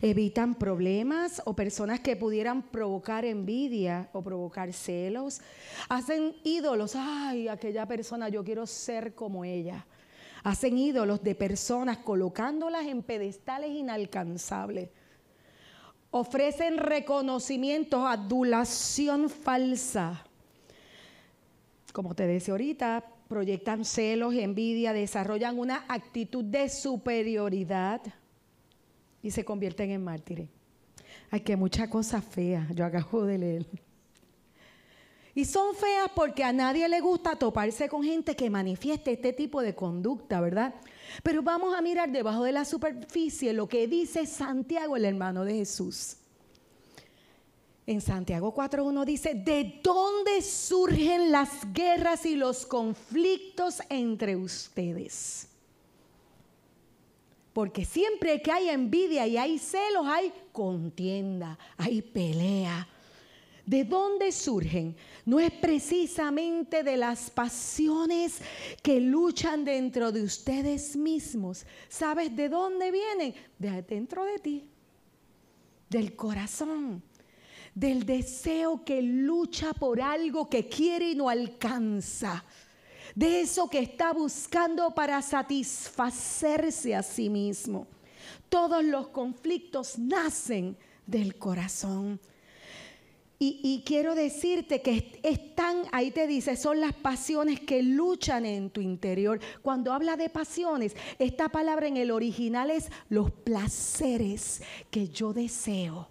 [0.02, 5.40] Evitan problemas o personas que pudieran provocar envidia o provocar celos.
[5.88, 6.92] Hacen ídolos.
[6.96, 9.86] Ay, aquella persona, yo quiero ser como ella.
[10.42, 14.88] Hacen ídolos de personas colocándolas en pedestales inalcanzables.
[16.10, 20.24] Ofrecen reconocimientos, adulación falsa.
[21.92, 28.00] Como te decía ahorita, proyectan celos, envidia, desarrollan una actitud de superioridad
[29.22, 30.48] y se convierten en mártires.
[31.30, 33.66] Hay que mucha cosa fea, yo acabo de leer.
[35.34, 39.62] Y son feas porque a nadie le gusta toparse con gente que manifieste este tipo
[39.62, 40.74] de conducta, ¿verdad?
[41.22, 45.54] Pero vamos a mirar debajo de la superficie lo que dice Santiago, el hermano de
[45.54, 46.16] Jesús.
[47.86, 55.48] En Santiago 4.1 dice, ¿de dónde surgen las guerras y los conflictos entre ustedes?
[57.52, 62.86] Porque siempre que hay envidia y hay celos, hay contienda, hay pelea.
[63.66, 64.96] ¿De dónde surgen?
[65.24, 68.40] No es precisamente de las pasiones
[68.82, 71.64] que luchan dentro de ustedes mismos.
[71.88, 73.34] ¿Sabes de dónde vienen?
[73.58, 74.68] De dentro de ti,
[75.88, 77.02] del corazón,
[77.74, 82.44] del deseo que lucha por algo que quiere y no alcanza
[83.14, 87.86] de eso que está buscando para satisfacerse a sí mismo.
[88.48, 92.20] Todos los conflictos nacen del corazón.
[93.42, 98.82] Y, quiero decirte que están, ahí te dice, son las pasiones que luchan en tu
[98.82, 99.40] interior.
[99.62, 106.10] Cuando habla de pasiones, esta palabra en el original es los placeres que yo deseo.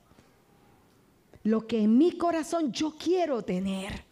[1.43, 4.05] Lo que en mi corazón yo quiero tener.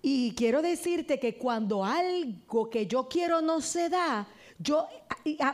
[0.00, 4.26] Y quiero decirte que cuando algo que yo quiero no se da,
[4.58, 4.88] yo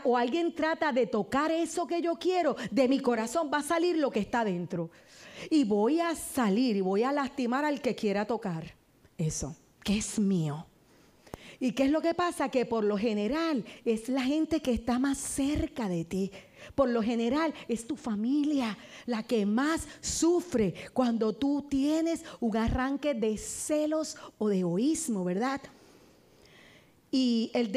[0.04, 3.96] o alguien trata de tocar eso que yo quiero, de mi corazón va a salir
[3.96, 4.90] lo que está dentro.
[5.50, 8.74] Y voy a salir y voy a lastimar al que quiera tocar
[9.18, 10.66] eso, que es mío.
[11.60, 12.48] ¿Y qué es lo que pasa?
[12.48, 16.32] Que por lo general es la gente que está más cerca de ti.
[16.74, 18.76] Por lo general es tu familia
[19.06, 25.60] la que más sufre cuando tú tienes un arranque de celos o de egoísmo, ¿verdad?
[27.14, 27.70] Y el,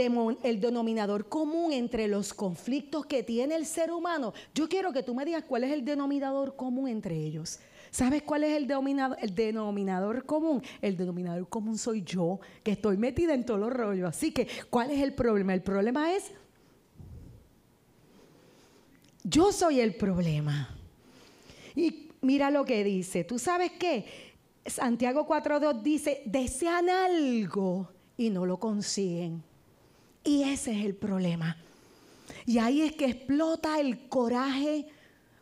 [0.44, 5.14] el, denominador común entre los conflictos que tiene el ser humano, yo quiero que tú
[5.14, 7.60] me digas cuál es el denominador común entre ellos.
[7.92, 10.64] ¿Sabes cuál es el denominador, el denominador común?
[10.82, 14.10] El denominador común soy yo, que estoy metida en todos los rollos.
[14.10, 15.54] Así que, ¿cuál es el problema?
[15.54, 16.32] El problema es
[19.26, 20.70] yo soy el problema.
[21.76, 23.24] Y mira lo que dice.
[23.24, 24.06] ¿Tú sabes qué?
[24.66, 29.44] Santiago 4.2 dice, desean algo y no lo consiguen.
[30.24, 31.58] Y ese es el problema.
[32.46, 34.88] Y ahí es que explota el coraje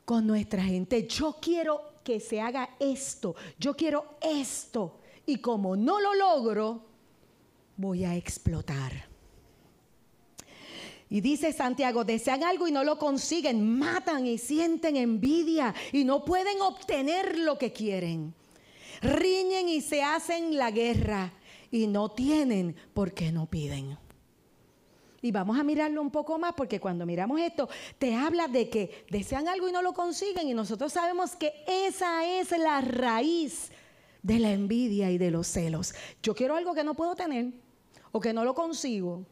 [0.05, 1.07] con nuestra gente.
[1.07, 3.35] Yo quiero que se haga esto.
[3.57, 4.99] Yo quiero esto.
[5.25, 6.85] Y como no lo logro,
[7.77, 9.13] voy a explotar.
[11.09, 16.25] Y dice Santiago, desean algo y no lo consiguen, matan y sienten envidia y no
[16.25, 18.33] pueden obtener lo que quieren.
[19.01, 21.31] Riñen y se hacen la guerra
[21.73, 23.97] y no tienen porque no piden.
[25.23, 29.05] Y vamos a mirarlo un poco más porque cuando miramos esto, te habla de que
[29.09, 33.71] desean algo y no lo consiguen y nosotros sabemos que esa es la raíz
[34.21, 35.95] de la envidia y de los celos.
[36.21, 37.53] Yo quiero algo que no puedo tener
[38.11, 39.25] o que no lo consigo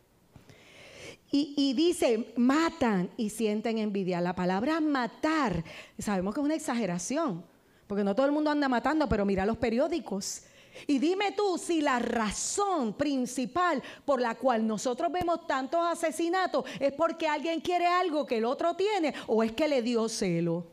[1.34, 4.20] y, dice, matan y sienten envidia.
[4.20, 5.64] La palabra matar,
[6.00, 7.46] sabemos que es una exageración,
[7.86, 10.44] porque no todo el mundo anda matando, pero mira los periódicos.
[10.88, 16.94] Y dime tú si la razón principal por la cual nosotros vemos tantos asesinatos es
[16.94, 20.66] porque alguien quiere algo que el otro tiene o es que le dio celo.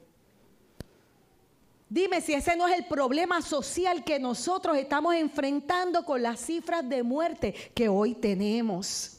[1.91, 6.87] Dime si ese no es el problema social que nosotros estamos enfrentando con las cifras
[6.87, 9.15] de muerte que hoy tenemos.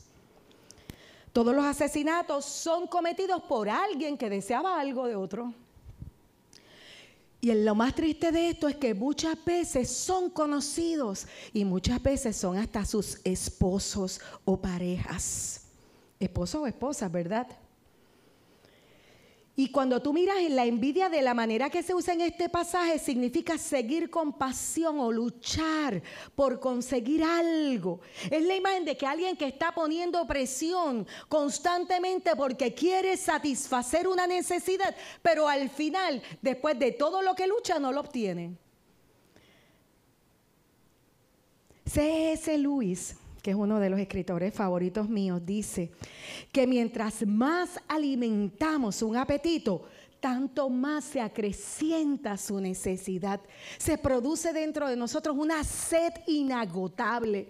[1.34, 5.54] Todos los asesinatos son cometidos por alguien que deseaba algo de otro.
[7.42, 12.36] Y lo más triste de esto es que muchas veces son conocidos y muchas veces
[12.36, 15.62] son hasta sus esposos o parejas.
[16.20, 17.48] Esposos o esposas, ¿verdad?
[19.60, 22.48] Y cuando tú miras en la envidia de la manera que se usa en este
[22.48, 26.02] pasaje, significa seguir con pasión o luchar
[26.34, 28.00] por conseguir algo.
[28.32, 34.26] Es la imagen de que alguien que está poniendo presión constantemente porque quiere satisfacer una
[34.28, 38.56] necesidad, pero al final, después de todo lo que lucha, no lo obtiene.
[41.86, 42.58] C.S.
[42.58, 45.92] Lewis que es uno de los escritores favoritos míos, dice
[46.52, 49.86] que mientras más alimentamos un apetito,
[50.20, 53.40] tanto más se acrecienta su necesidad.
[53.78, 57.50] Se produce dentro de nosotros una sed inagotable,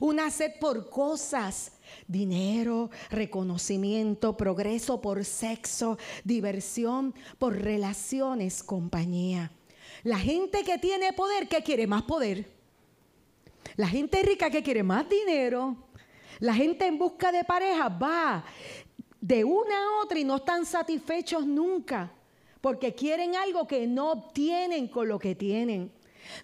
[0.00, 1.72] una sed por cosas,
[2.06, 9.50] dinero, reconocimiento, progreso por sexo, diversión, por relaciones, compañía.
[10.02, 11.86] La gente que tiene poder, ¿qué quiere?
[11.86, 12.54] Más poder.
[13.76, 15.76] La gente rica que quiere más dinero,
[16.40, 18.44] la gente en busca de pareja va
[19.20, 22.12] de una a otra y no están satisfechos nunca,
[22.60, 25.92] porque quieren algo que no obtienen con lo que tienen.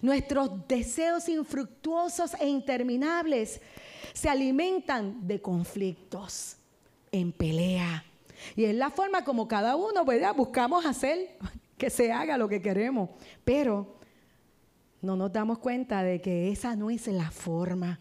[0.01, 3.61] Nuestros deseos infructuosos e interminables
[4.13, 6.57] se alimentan de conflictos,
[7.11, 8.05] en pelea.
[8.55, 10.03] Y es la forma como cada uno,
[10.35, 11.37] Buscamos hacer
[11.77, 13.09] que se haga lo que queremos.
[13.43, 14.00] Pero
[15.01, 17.99] no nos damos cuenta de que esa no es la forma.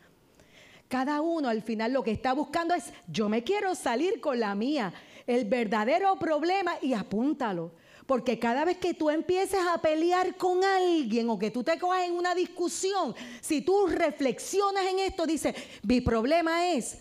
[0.89, 4.55] Cada uno al final lo que está buscando es, yo me quiero salir con la
[4.55, 4.93] mía,
[5.27, 7.73] el verdadero problema y apúntalo.
[8.07, 12.09] Porque cada vez que tú empieces a pelear con alguien o que tú te cojas
[12.09, 16.99] en una discusión, si tú reflexionas en esto, dices, mi problema es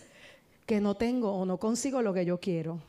[0.66, 2.80] que no tengo o no consigo lo que yo quiero.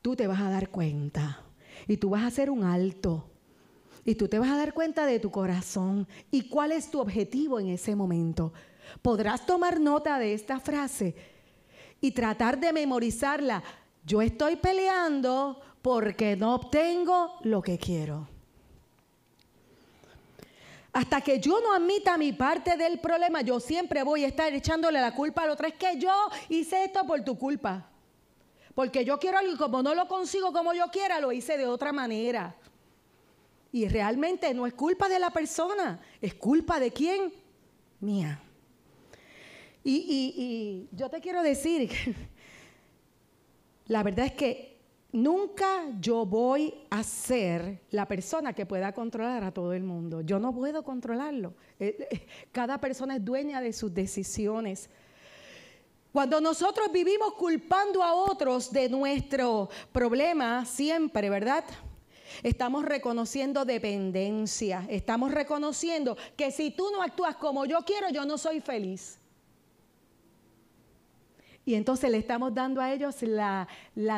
[0.00, 1.44] Tú te vas a dar cuenta
[1.86, 3.28] y tú vas a hacer un alto
[4.08, 7.60] y tú te vas a dar cuenta de tu corazón y cuál es tu objetivo
[7.60, 8.54] en ese momento.
[9.02, 11.14] Podrás tomar nota de esta frase
[12.00, 13.62] y tratar de memorizarla.
[14.06, 18.26] Yo estoy peleando porque no obtengo lo que quiero.
[20.94, 25.02] Hasta que yo no admita mi parte del problema, yo siempre voy a estar echándole
[25.02, 25.68] la culpa al otro.
[25.68, 26.14] Es que yo
[26.48, 27.90] hice esto por tu culpa.
[28.74, 31.66] Porque yo quiero algo y como no lo consigo como yo quiera, lo hice de
[31.66, 32.56] otra manera.
[33.70, 37.32] Y realmente no es culpa de la persona, es culpa de quién?
[38.00, 38.40] Mía.
[39.84, 41.90] Y, yo te quiero decir,
[43.86, 44.78] la verdad es que
[45.12, 50.20] nunca yo voy a ser la persona que pueda controlar a todo el mundo.
[50.20, 51.54] Yo no puedo controlarlo.
[51.78, 54.90] Eh, eh, cada persona es dueña de sus decisiones.
[56.12, 61.64] Cuando nosotros vivimos culpando a otros de nuestro problema, siempre, ¿verdad?
[62.42, 64.86] Estamos reconociendo dependencia.
[64.88, 69.17] Estamos reconociendo que si tú no actúas como yo quiero, yo no soy feliz.
[71.68, 73.68] Y entonces le estamos dando a ellos la,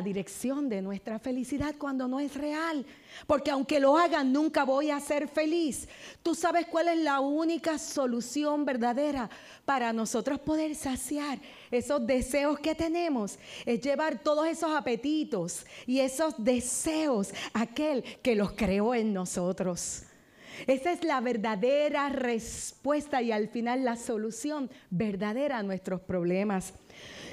[0.04, 2.86] dirección de nuestra felicidad cuando no es real.
[3.26, 5.88] Porque aunque lo hagan, nunca voy a ser feliz.
[6.22, 9.28] Tú sabes cuál es la única solución verdadera
[9.64, 11.40] para nosotros poder saciar
[11.72, 13.36] esos deseos que tenemos.
[13.66, 20.04] Es llevar todos esos apetitos y esos deseos a aquel que los creó en nosotros.
[20.66, 26.74] Esa es la verdadera respuesta y al final la solución verdadera a nuestros problemas.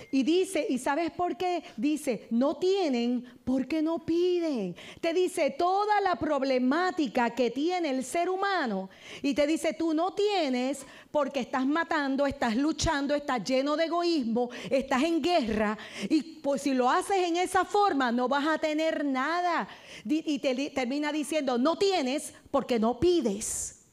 [0.09, 1.63] Y dice, ¿y sabes por qué?
[1.75, 4.75] Dice, no tienen porque no piden.
[5.01, 8.89] Te dice toda la problemática que tiene el ser humano.
[9.21, 14.49] Y te dice, tú no tienes porque estás matando, estás luchando, estás lleno de egoísmo,
[14.69, 15.77] estás en guerra.
[16.09, 19.67] Y pues si lo haces en esa forma, no vas a tener nada.
[20.05, 23.85] Y te termina diciendo, no tienes porque no pides.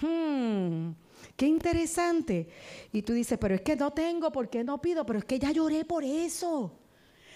[0.00, 1.01] Hmm.
[1.42, 2.46] Qué interesante.
[2.92, 5.04] Y tú dices, pero es que no tengo, ¿por qué no pido?
[5.04, 6.78] Pero es que ya lloré por eso.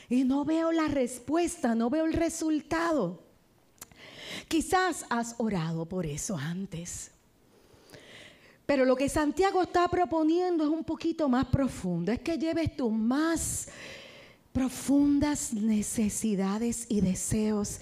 [0.08, 3.20] Y no veo la respuesta, no veo el resultado.
[4.46, 7.10] Quizás has orado por eso antes.
[8.64, 12.12] Pero lo que Santiago está proponiendo es un poquito más profundo.
[12.12, 13.66] Es que lleves tus más
[14.52, 17.80] profundas necesidades y deseos.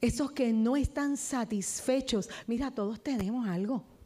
[0.00, 2.30] Esos que no están satisfechos.
[2.46, 3.97] Mira, todos tenemos algo.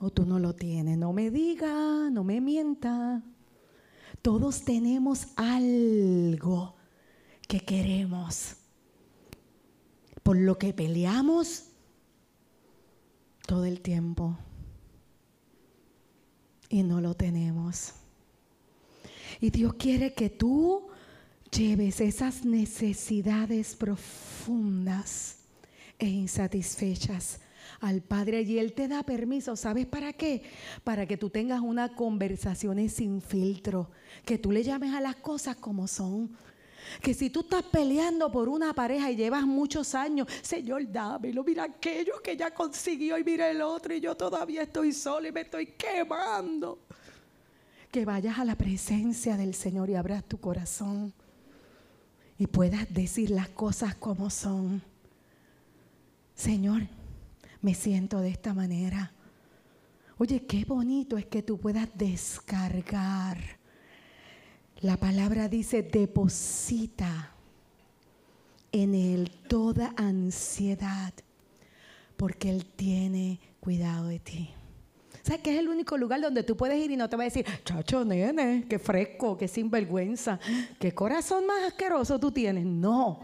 [0.00, 0.98] O tú no lo tienes.
[0.98, 3.22] No me diga, no me mienta.
[4.22, 6.74] Todos tenemos algo
[7.46, 8.56] que queremos,
[10.22, 11.64] por lo que peleamos
[13.46, 14.38] todo el tiempo
[16.68, 17.94] y no lo tenemos.
[19.40, 20.88] Y Dios quiere que tú
[21.50, 25.38] lleves esas necesidades profundas
[25.98, 27.40] e insatisfechas
[27.80, 29.56] al Padre y Él te da permiso.
[29.56, 30.42] ¿Sabes para qué?
[30.84, 33.90] Para que tú tengas una conversación sin filtro,
[34.24, 36.30] que tú le llames a las cosas como son.
[37.02, 41.64] Que si tú estás peleando por una pareja y llevas muchos años, Señor, dámelo, mira
[41.64, 45.42] aquello que ya consiguió y mira el otro y yo todavía estoy sola y me
[45.42, 46.80] estoy quemando.
[47.90, 51.12] Que vayas a la presencia del Señor y abras tu corazón
[52.38, 54.82] y puedas decir las cosas como son.
[56.34, 56.88] Señor,
[57.62, 59.12] me siento de esta manera.
[60.18, 63.38] Oye, qué bonito es que tú puedas descargar.
[64.80, 67.32] La palabra dice, deposita
[68.72, 71.12] en Él toda ansiedad,
[72.16, 74.50] porque Él tiene cuidado de ti.
[75.22, 77.26] ¿Sabes que es el único lugar donde tú puedes ir y no te va a
[77.26, 80.40] decir, chacho, nene, qué fresco, qué sinvergüenza,
[80.78, 82.64] qué corazón más asqueroso tú tienes?
[82.64, 83.20] No.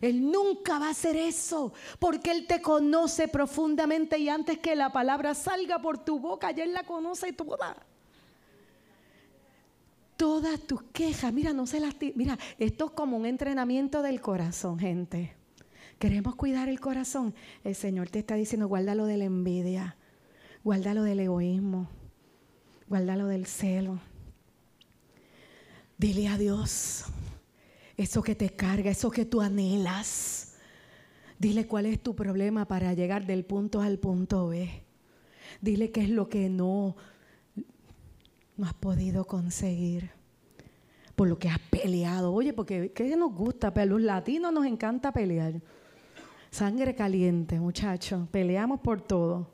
[0.00, 4.92] Él nunca va a hacer eso, porque Él te conoce profundamente y antes que la
[4.92, 7.76] palabra salga por tu boca, ya Él la conoce toda.
[10.16, 11.94] Todas tus quejas, mira, no se las...
[12.14, 15.36] Mira, esto es como un entrenamiento del corazón, gente.
[15.98, 17.34] Queremos cuidar el corazón.
[17.64, 19.96] El Señor te está diciendo, guárdalo de la envidia,
[20.64, 21.88] guárdalo del egoísmo,
[22.88, 24.00] guárdalo del celo.
[25.98, 27.04] Dile a Dios,
[27.98, 30.54] eso que te carga, eso que tú anhelas.
[31.36, 34.84] Dile cuál es tu problema para llegar del punto A al punto B.
[35.60, 36.96] Dile qué es lo que no,
[38.56, 40.10] no has podido conseguir.
[41.16, 42.32] Por lo que has peleado.
[42.32, 43.74] Oye, porque ¿qué nos gusta?
[43.74, 45.60] Pero los latinos nos encanta pelear.
[46.52, 48.28] Sangre caliente, muchachos.
[48.30, 49.50] Peleamos por todo.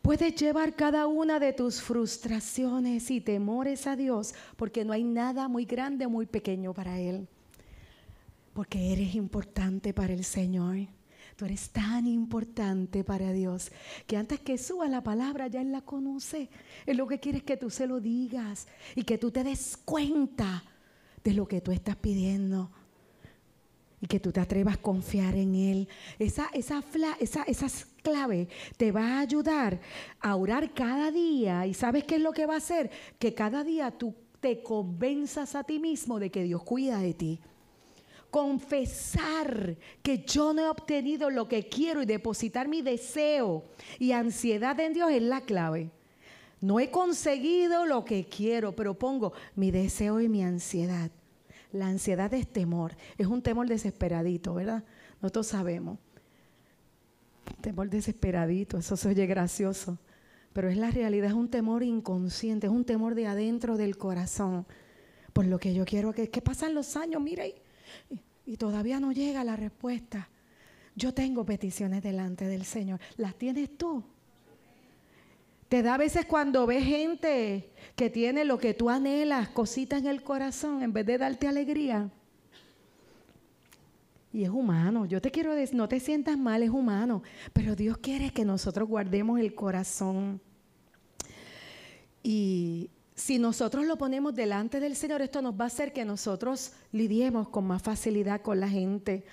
[0.00, 5.48] Puedes llevar cada una de tus frustraciones y temores a Dios, porque no hay nada
[5.48, 7.28] muy grande o muy pequeño para Él
[8.58, 10.78] porque eres importante para el Señor.
[11.36, 13.70] Tú eres tan importante para Dios
[14.04, 16.50] que antes que suba la palabra ya Él la conoce.
[16.84, 19.76] Él lo que quiere es que tú se lo digas y que tú te des
[19.76, 20.64] cuenta
[21.22, 22.72] de lo que tú estás pidiendo
[24.00, 25.88] y que tú te atrevas a confiar en Él.
[26.18, 26.82] Esa, esa,
[27.20, 29.78] esa, esas clave te va a ayudar
[30.18, 32.90] a orar cada día y sabes qué es lo que va a hacer?
[33.20, 37.40] Que cada día tú te convenzas a ti mismo de que Dios cuida de ti
[38.30, 43.64] confesar que yo no he obtenido lo que quiero y depositar mi deseo
[43.98, 45.90] y ansiedad en Dios es la clave.
[46.60, 51.10] No he conseguido lo que quiero, pero pongo mi deseo y mi ansiedad.
[51.72, 54.84] La ansiedad es temor, es un temor desesperadito, ¿verdad?
[55.20, 55.98] Nosotros sabemos.
[57.60, 59.98] Temor desesperadito, eso se oye gracioso,
[60.52, 64.66] pero es la realidad, es un temor inconsciente, es un temor de adentro del corazón.
[65.32, 67.62] Por lo que yo quiero que, que pasan los años, mire,
[68.46, 70.28] y todavía no llega la respuesta.
[70.96, 72.98] Yo tengo peticiones delante del Señor.
[73.16, 74.02] ¿Las tienes tú?
[75.68, 80.06] Te da a veces cuando ves gente que tiene lo que tú anhelas, cositas en
[80.06, 82.10] el corazón, en vez de darte alegría.
[84.32, 85.04] Y es humano.
[85.04, 87.22] Yo te quiero decir, no te sientas mal, es humano.
[87.52, 90.40] Pero Dios quiere que nosotros guardemos el corazón.
[92.22, 96.72] Y si nosotros lo ponemos delante del Señor, esto nos va a hacer que nosotros
[96.92, 99.24] lidiemos con más facilidad con la gente.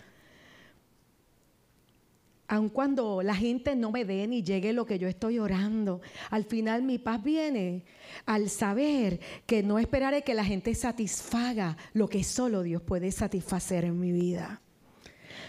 [2.48, 6.46] Aun cuando la gente no me dé ni llegue lo que yo estoy orando, al
[6.46, 7.86] final mi paz viene
[8.26, 13.86] al saber que no esperaré que la gente satisfaga lo que solo Dios puede satisfacer
[13.86, 14.62] en mi vida.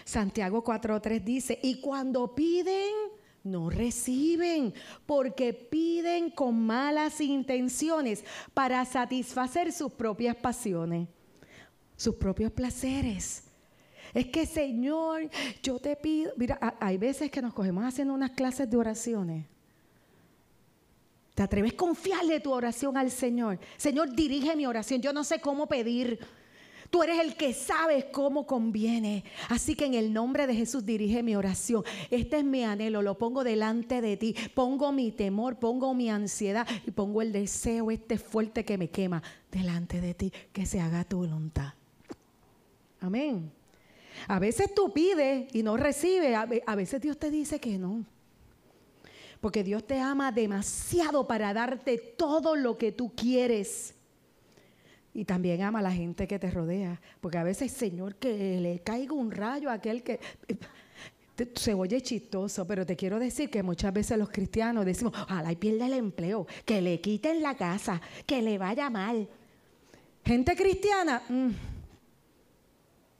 [0.05, 2.93] Santiago 4.3 dice, y cuando piden,
[3.51, 4.73] no reciben
[5.05, 8.23] porque piden con malas intenciones
[8.53, 11.07] para satisfacer sus propias pasiones,
[11.95, 13.43] sus propios placeres.
[14.13, 15.29] Es que Señor,
[15.61, 19.45] yo te pido, mira, hay veces que nos cogemos haciendo unas clases de oraciones.
[21.37, 23.59] ¿Te atreves a confiarle tu oración al Señor?
[23.77, 25.01] Señor, dirige mi oración.
[25.01, 26.19] Yo no sé cómo pedir.
[26.89, 29.23] Tú eres el que sabes cómo conviene.
[29.49, 31.83] Así que en el nombre de Jesús dirige mi oración.
[32.09, 34.35] Este es mi anhelo, lo pongo delante de ti.
[34.53, 39.21] Pongo mi temor, pongo mi ansiedad y pongo el deseo este fuerte que me quema
[39.51, 40.31] delante de ti.
[40.53, 41.73] Que se haga tu voluntad.
[43.01, 43.51] Amén.
[44.27, 46.35] A veces tú pides y no recibes.
[46.65, 48.05] A veces Dios te dice que no.
[49.41, 53.93] Porque Dios te ama demasiado para darte todo lo que tú quieres.
[55.17, 57.01] Y también ama a la gente que te rodea.
[57.21, 60.19] Porque a veces, Señor, que le caiga un rayo a aquel que...
[61.55, 65.55] Se oye chistoso, pero te quiero decir que muchas veces los cristianos decimos, ojalá y
[65.55, 69.27] pierda el empleo, que le quiten la casa, que le vaya mal.
[70.23, 71.49] Gente cristiana, mm,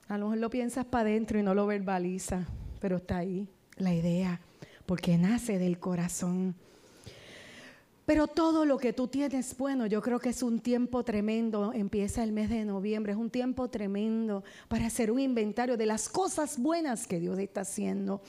[0.09, 2.45] a lo mejor lo piensas para adentro y no lo verbaliza,
[2.79, 4.39] pero está ahí la idea,
[4.85, 6.55] porque nace del corazón.
[8.07, 11.73] Pero todo lo que tú tienes, bueno, yo creo que es un tiempo tremendo.
[11.73, 16.07] Empieza el mes de noviembre, es un tiempo tremendo para hacer un inventario de las
[16.07, 18.21] cosas buenas que Dios está haciendo.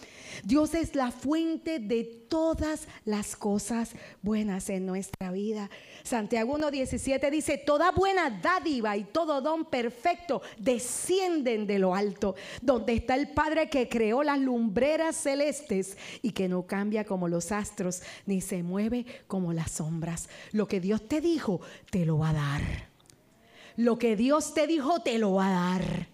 [0.42, 5.70] Dios es la fuente de todas las cosas buenas en nuestra vida.
[6.02, 12.94] Santiago 1.17 dice, toda buena dádiva y todo don perfecto descienden de lo alto, donde
[12.94, 18.02] está el Padre que creó las lumbreras celestes y que no cambia como los astros,
[18.26, 20.28] ni se mueve como las sombras.
[20.52, 21.60] Lo que Dios te dijo,
[21.90, 22.88] te lo va a dar.
[23.76, 26.08] Lo que Dios te dijo, te lo va a dar.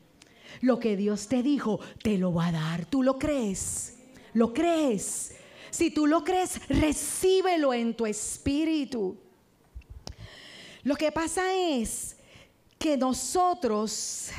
[0.61, 2.87] Lo que Dios te dijo, te lo va a dar.
[2.87, 3.97] ¿Tú lo crees?
[4.33, 5.35] ¿Lo crees?
[5.71, 9.17] Si tú lo crees, recíbelo en tu espíritu.
[10.83, 12.17] Lo que pasa es
[12.79, 14.31] que nosotros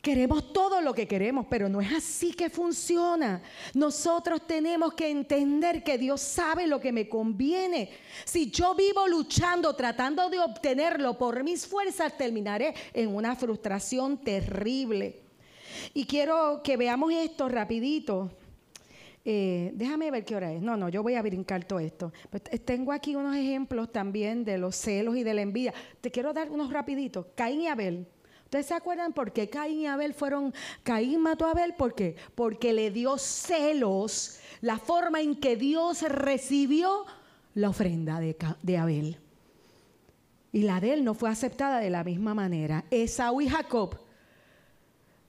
[0.00, 3.42] Queremos todo lo que queremos, pero no es así que funciona.
[3.74, 7.90] Nosotros tenemos que entender que Dios sabe lo que me conviene.
[8.24, 15.20] Si yo vivo luchando, tratando de obtenerlo por mis fuerzas, terminaré en una frustración terrible.
[15.94, 18.30] Y quiero que veamos esto rapidito.
[19.24, 20.62] Eh, déjame ver qué hora es.
[20.62, 22.12] No, no, yo voy a brincar todo esto.
[22.30, 25.74] Pues, eh, tengo aquí unos ejemplos también de los celos y de la envidia.
[26.00, 27.26] Te quiero dar unos rapiditos.
[27.34, 28.06] Caín y Abel.
[28.48, 31.74] ¿Ustedes se acuerdan por qué Caín y Abel fueron, Caín mató a Abel?
[31.74, 32.16] ¿Por qué?
[32.34, 37.04] Porque le dio celos la forma en que Dios recibió
[37.52, 39.18] la ofrenda de, de Abel.
[40.50, 42.86] Y la de él no fue aceptada de la misma manera.
[42.90, 43.98] Esaú y Jacob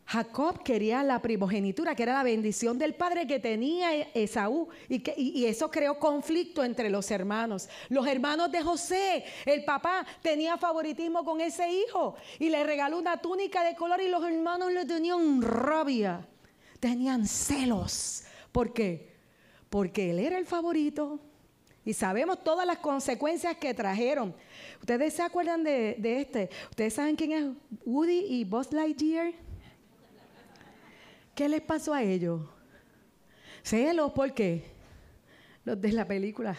[0.09, 5.45] Jacob quería la primogenitura, que era la bendición del padre que tenía Esaú, y, y,
[5.45, 7.69] eso creó conflicto entre los hermanos.
[7.89, 13.17] Los hermanos de José, el papá tenía favoritismo con ese hijo y le regaló una
[13.17, 16.27] túnica de color y los hermanos le tenían rabia,
[16.79, 18.23] tenían celos.
[18.51, 19.13] ¿Por qué?
[19.69, 21.19] Porque él era el favorito
[21.85, 24.33] y sabemos todas las consecuencias que trajeron.
[24.79, 26.49] ¿Ustedes se acuerdan de, de este?
[26.71, 27.45] ¿Ustedes saben quién es
[27.85, 29.48] Woody y Buzz Lightyear?
[31.39, 32.41] ¿Qué les pasó a ellos?
[33.63, 34.65] Celos, ¿por qué?
[35.63, 36.53] Los de la película.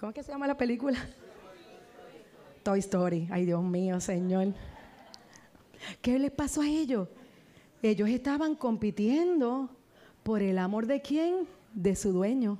[0.00, 0.98] ¿Cómo es que se llama la película?
[2.64, 3.28] Toy Story.
[3.30, 4.52] Ay, Dios mío, Señor.
[6.02, 7.06] ¿Qué les pasó a ellos?
[7.80, 9.70] Ellos estaban compitiendo
[10.24, 11.46] por el amor de quién?
[11.72, 12.58] De su dueño.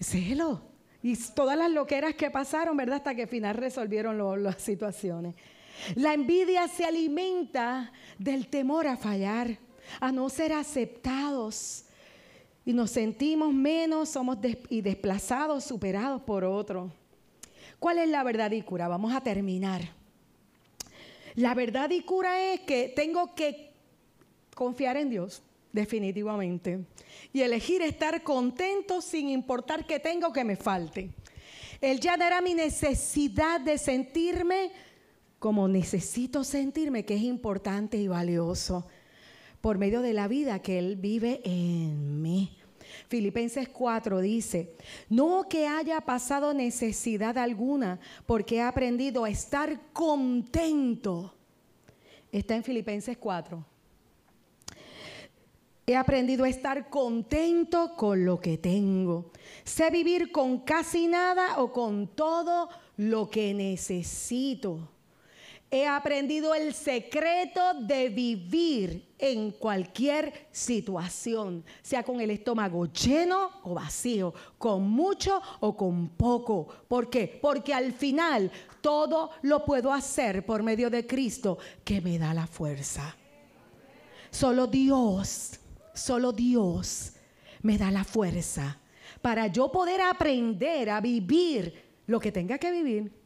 [0.00, 0.62] Celo.
[1.02, 2.96] Y todas las loqueras que pasaron, ¿verdad?
[2.96, 5.34] Hasta que al final resolvieron las situaciones.
[5.94, 9.58] La envidia se alimenta del temor a fallar,
[10.00, 11.84] a no ser aceptados.
[12.64, 16.92] Y nos sentimos menos, somos y desplazados, superados por otro.
[17.78, 18.88] ¿Cuál es la verdad y cura?
[18.88, 19.82] Vamos a terminar.
[21.34, 23.72] La verdad y cura es que tengo que
[24.54, 25.40] confiar en Dios,
[25.72, 26.80] definitivamente.
[27.32, 31.10] Y elegir estar contento sin importar que tengo que me falte.
[31.80, 34.72] Él ya dará mi necesidad de sentirme
[35.38, 38.86] como necesito sentirme que es importante y valioso
[39.60, 42.56] por medio de la vida que Él vive en mí.
[43.08, 44.74] Filipenses 4 dice,
[45.08, 51.34] no que haya pasado necesidad alguna, porque he aprendido a estar contento.
[52.32, 53.64] Está en Filipenses 4.
[55.86, 59.30] He aprendido a estar contento con lo que tengo.
[59.64, 62.68] Sé vivir con casi nada o con todo
[62.98, 64.90] lo que necesito.
[65.70, 73.74] He aprendido el secreto de vivir en cualquier situación, sea con el estómago lleno o
[73.74, 76.66] vacío, con mucho o con poco.
[76.88, 77.38] ¿Por qué?
[77.42, 78.50] Porque al final
[78.80, 83.14] todo lo puedo hacer por medio de Cristo que me da la fuerza.
[84.30, 85.60] Solo Dios,
[85.92, 87.12] solo Dios
[87.60, 88.78] me da la fuerza
[89.20, 93.17] para yo poder aprender a vivir lo que tenga que vivir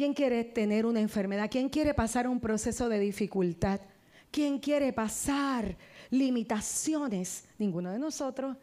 [0.00, 1.50] ¿Quién quiere tener una enfermedad?
[1.50, 3.82] ¿Quién quiere pasar un proceso de dificultad?
[4.30, 5.76] ¿Quién quiere pasar
[6.08, 7.44] limitaciones?
[7.58, 8.56] Ninguno de nosotros.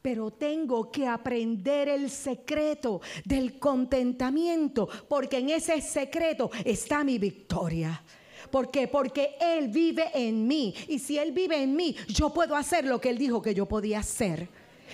[0.00, 8.02] Pero tengo que aprender el secreto del contentamiento, porque en ese secreto está mi victoria.
[8.50, 8.88] ¿Por qué?
[8.88, 10.74] Porque Él vive en mí.
[10.88, 13.66] Y si Él vive en mí, yo puedo hacer lo que Él dijo que yo
[13.66, 14.48] podía hacer.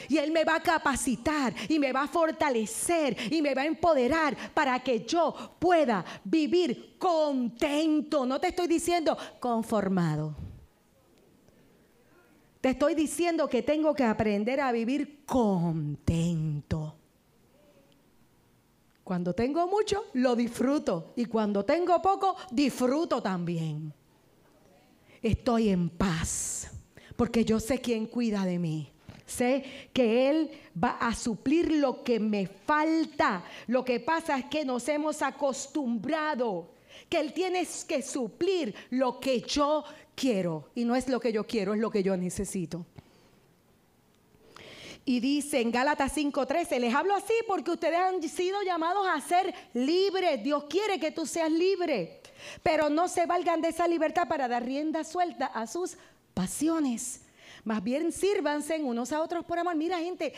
[0.09, 3.67] Y Él me va a capacitar y me va a fortalecer y me va a
[3.67, 8.27] empoderar para que yo pueda vivir contento.
[8.27, 10.35] No te estoy diciendo conformado.
[12.61, 16.97] Te estoy diciendo que tengo que aprender a vivir contento.
[19.05, 21.13] Cuando tengo mucho, lo disfruto.
[21.15, 23.93] Y cuando tengo poco, disfruto también.
[25.21, 26.71] Estoy en paz.
[27.17, 28.94] Porque yo sé quién cuida de mí.
[29.27, 30.51] Sé que Él
[30.83, 33.45] va a suplir lo que me falta.
[33.67, 36.69] Lo que pasa es que nos hemos acostumbrado
[37.09, 40.69] que Él tiene que suplir lo que yo quiero.
[40.75, 42.85] Y no es lo que yo quiero, es lo que yo necesito.
[45.07, 49.55] Y dice en Gálatas 5:13, les hablo así porque ustedes han sido llamados a ser
[49.75, 50.43] libres.
[50.43, 52.21] Dios quiere que tú seas libre.
[52.63, 55.97] Pero no se valgan de esa libertad para dar rienda suelta a sus
[56.33, 57.24] pasiones.
[57.65, 59.75] Más bien sírvanse unos a otros por amor.
[59.75, 60.33] Mira gente,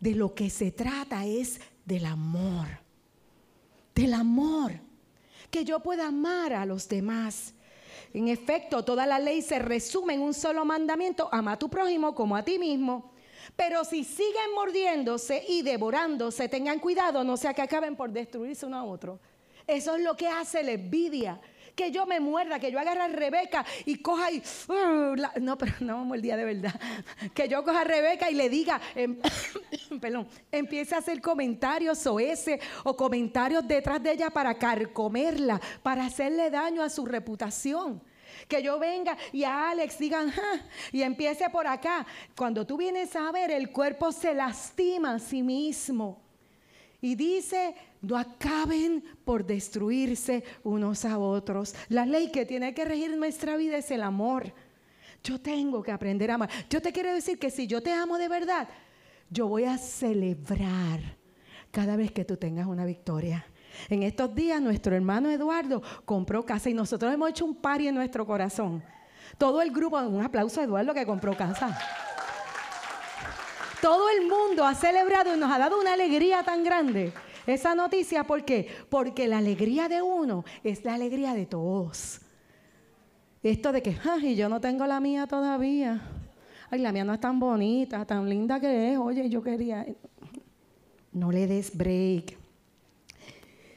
[0.00, 2.66] de lo que se trata es del amor.
[3.94, 4.72] Del amor.
[5.50, 7.54] Que yo pueda amar a los demás.
[8.14, 11.28] En efecto, toda la ley se resume en un solo mandamiento.
[11.32, 13.12] Ama a tu prójimo como a ti mismo.
[13.56, 18.76] Pero si siguen mordiéndose y devorándose, tengan cuidado, no sea que acaben por destruirse uno
[18.76, 19.18] a otro.
[19.66, 21.40] Eso es lo que hace la envidia.
[21.78, 24.42] Que yo me muerda, que yo agarre a Rebeca y coja y.
[24.66, 26.74] Uh, no, pero no me mordía de verdad.
[27.34, 29.16] Que yo coja a Rebeca y le diga, em,
[30.00, 36.06] perdón, empiece a hacer comentarios o ese o comentarios detrás de ella para carcomerla, para
[36.06, 38.02] hacerle daño a su reputación.
[38.48, 40.32] Que yo venga y a Alex digan,
[40.90, 42.04] y empiece por acá.
[42.36, 46.20] Cuando tú vienes a ver, el cuerpo se lastima a sí mismo.
[47.00, 51.74] Y dice, no acaben por destruirse unos a otros.
[51.88, 54.52] La ley que tiene que regir nuestra vida es el amor.
[55.22, 56.50] Yo tengo que aprender a amar.
[56.70, 58.68] Yo te quiero decir que si yo te amo de verdad,
[59.30, 61.00] yo voy a celebrar
[61.70, 63.44] cada vez que tú tengas una victoria.
[63.88, 67.94] En estos días nuestro hermano Eduardo compró casa y nosotros hemos hecho un pari en
[67.94, 68.82] nuestro corazón.
[69.36, 71.78] Todo el grupo, un aplauso a Eduardo que compró casa.
[73.82, 77.12] Todo el mundo ha celebrado y nos ha dado una alegría tan grande.
[77.48, 78.68] Esa noticia, ¿por qué?
[78.90, 82.20] Porque la alegría de uno es la alegría de todos.
[83.42, 85.98] Esto de que, ay, yo no tengo la mía todavía.
[86.70, 88.98] Ay, la mía no es tan bonita, tan linda que es.
[88.98, 89.86] Oye, yo quería.
[91.10, 92.36] No le des break.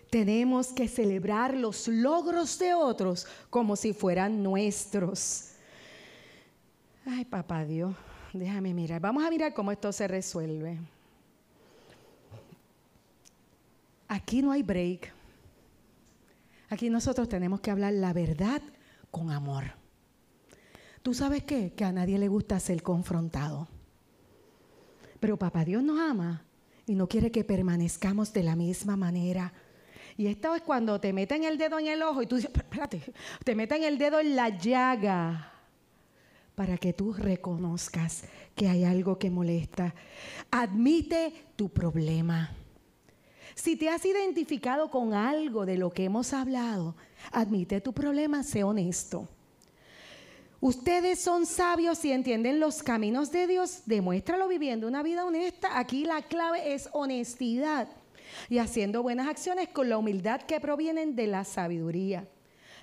[0.09, 5.53] Tenemos que celebrar los logros de otros como si fueran nuestros.
[7.05, 7.95] Ay, papá Dios,
[8.33, 8.99] déjame mirar.
[8.99, 10.77] Vamos a mirar cómo esto se resuelve.
[14.11, 15.09] Aquí no hay break.
[16.67, 18.61] Aquí nosotros tenemos que hablar la verdad
[19.09, 19.63] con amor.
[21.01, 21.71] ¿Tú sabes qué?
[21.71, 23.69] Que a nadie le gusta ser confrontado.
[25.21, 26.43] Pero papá Dios nos ama
[26.85, 29.53] y no quiere que permanezcamos de la misma manera.
[30.17, 33.01] Y esto es cuando te meten el dedo en el ojo y tú dices, espérate,
[33.45, 35.53] te meten el dedo en la llaga
[36.53, 39.95] para que tú reconozcas que hay algo que molesta.
[40.51, 42.57] Admite tu problema.
[43.61, 46.95] Si te has identificado con algo de lo que hemos hablado,
[47.31, 49.27] admite tu problema, sé honesto.
[50.59, 55.77] Ustedes son sabios y entienden los caminos de Dios, demuéstralo viviendo una vida honesta.
[55.77, 57.87] Aquí la clave es honestidad
[58.49, 62.27] y haciendo buenas acciones con la humildad que provienen de la sabiduría.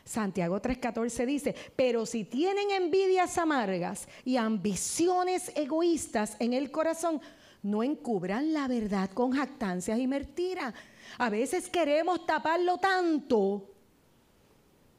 [0.05, 7.21] Santiago 3:14 dice, pero si tienen envidias amargas y ambiciones egoístas en el corazón,
[7.63, 10.75] no encubran la verdad con jactancias y mentiras.
[11.19, 13.71] A veces queremos taparlo tanto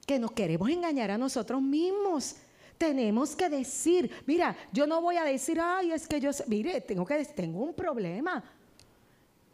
[0.05, 2.35] que nos queremos engañar a nosotros mismos.
[2.77, 7.05] Tenemos que decir, mira, yo no voy a decir, ay, es que yo, mire, tengo
[7.05, 8.43] que tengo un problema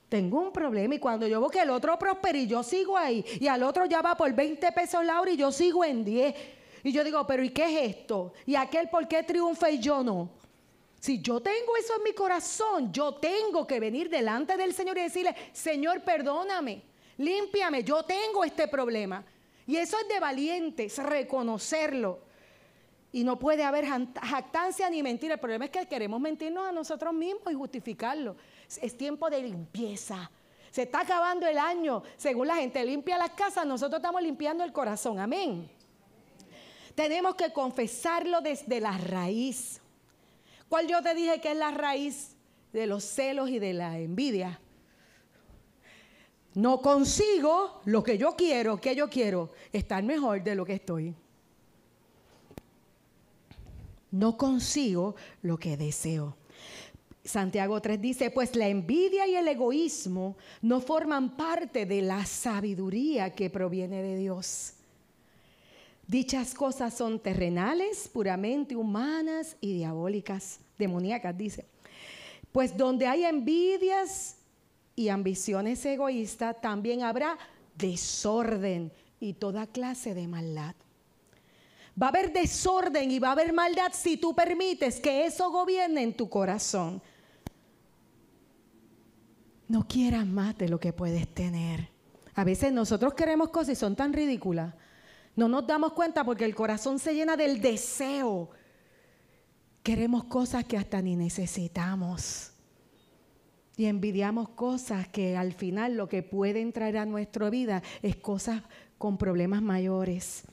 [0.09, 3.25] tengo un problema y cuando yo veo que el otro prospera y yo sigo ahí
[3.39, 6.35] y al otro ya va por 20 pesos la hora y yo sigo en 10.
[6.83, 8.31] Y yo digo, pero ¿y qué es esto?
[8.45, 10.29] ¿Y aquel por qué triunfa y yo no?
[11.05, 15.01] Si yo tengo eso en mi corazón, yo tengo que venir delante del Señor y
[15.01, 16.81] decirle, Señor, perdóname,
[17.19, 19.23] límpiame, yo tengo este problema.
[19.67, 22.21] Y eso es de valientes, reconocerlo.
[23.11, 25.35] Y no puede haber jactancia ni mentira.
[25.35, 28.35] El problema es que queremos mentirnos a nosotros mismos y justificarlo.
[28.81, 30.31] Es tiempo de limpieza.
[30.71, 32.01] Se está acabando el año.
[32.17, 35.19] Según la gente limpia las casas, nosotros estamos limpiando el corazón.
[35.19, 35.69] Amén.
[36.95, 39.81] Tenemos que confesarlo desde la raíz.
[40.69, 42.35] ¿Cuál yo te dije que es la raíz
[42.73, 44.59] de los celos y de la envidia?
[46.55, 51.13] no consigo lo que yo quiero, que yo quiero, estar mejor de lo que estoy.
[54.11, 56.37] No consigo lo que deseo.
[57.23, 63.31] Santiago 3 dice, pues la envidia y el egoísmo no forman parte de la sabiduría
[63.31, 64.73] que proviene de Dios.
[66.07, 71.65] Dichas cosas son terrenales, puramente humanas y diabólicas, demoníacas, dice.
[72.51, 74.37] Pues donde hay envidias
[74.95, 77.37] y ambiciones egoístas, también habrá
[77.75, 80.75] desorden y toda clase de maldad.
[82.01, 86.03] Va a haber desorden y va a haber maldad si tú permites que eso gobierne
[86.03, 87.01] en tu corazón.
[89.67, 91.89] No quieras más de lo que puedes tener.
[92.35, 94.75] A veces nosotros queremos cosas y son tan ridículas.
[95.35, 98.49] No nos damos cuenta porque el corazón se llena del deseo.
[99.83, 102.51] Queremos cosas que hasta ni necesitamos.
[103.77, 108.61] Y envidiamos cosas que al final lo que pueden traer a nuestra vida es cosas
[108.97, 110.43] con problemas mayores.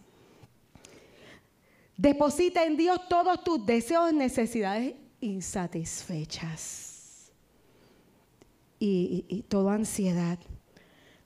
[1.96, 6.92] Deposita en Dios todos tus deseos y necesidades insatisfechas
[8.80, 10.38] y, toda ansiedad.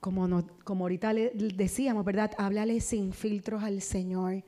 [0.07, 2.31] Como, como ahorita le decíamos, ¿verdad?
[2.39, 4.45] Háblale sin filtros al Señor.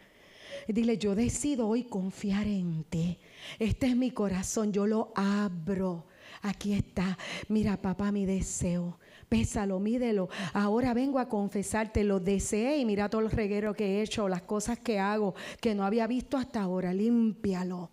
[0.68, 3.18] dile, yo decido hoy confiar en ti.
[3.59, 6.06] Este es mi corazón, yo lo abro.
[6.42, 7.18] Aquí está.
[7.48, 9.00] Mira, papá, mi deseo.
[9.28, 10.28] Pésalo, mídelo.
[10.52, 14.42] Ahora vengo a confesarte, lo deseé y mira todo el reguero que he hecho, las
[14.42, 16.94] cosas que hago que no había visto hasta ahora.
[16.94, 17.90] Límpialo.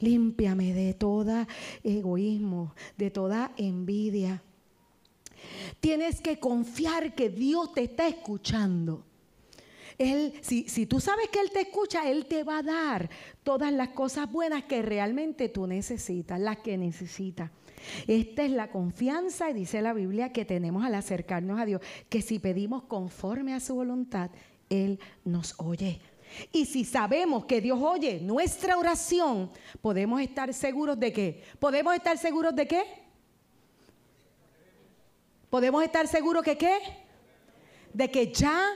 [0.00, 1.46] Límpiame de toda
[1.84, 4.42] egoísmo, de toda envidia.
[5.82, 9.04] Tienes que confiar que Dios te está escuchando.
[9.98, 13.10] Él, si, si, tú sabes que Él te escucha, Él te va a dar
[13.42, 17.50] todas las cosas buenas que realmente tú necesitas, las que necesitas.
[18.06, 22.22] Esta es la confianza, y dice la Biblia, que tenemos al acercarnos a Dios, que
[22.22, 24.30] si pedimos conforme a su voluntad,
[24.70, 26.00] Él nos oye.
[26.52, 31.42] Y si sabemos que Dios oye nuestra oración, podemos estar seguros de qué?
[31.58, 33.01] ¿Podemos estar seguros de qué?
[35.52, 36.78] ¿Podemos estar seguros que qué?
[37.92, 38.70] De que ya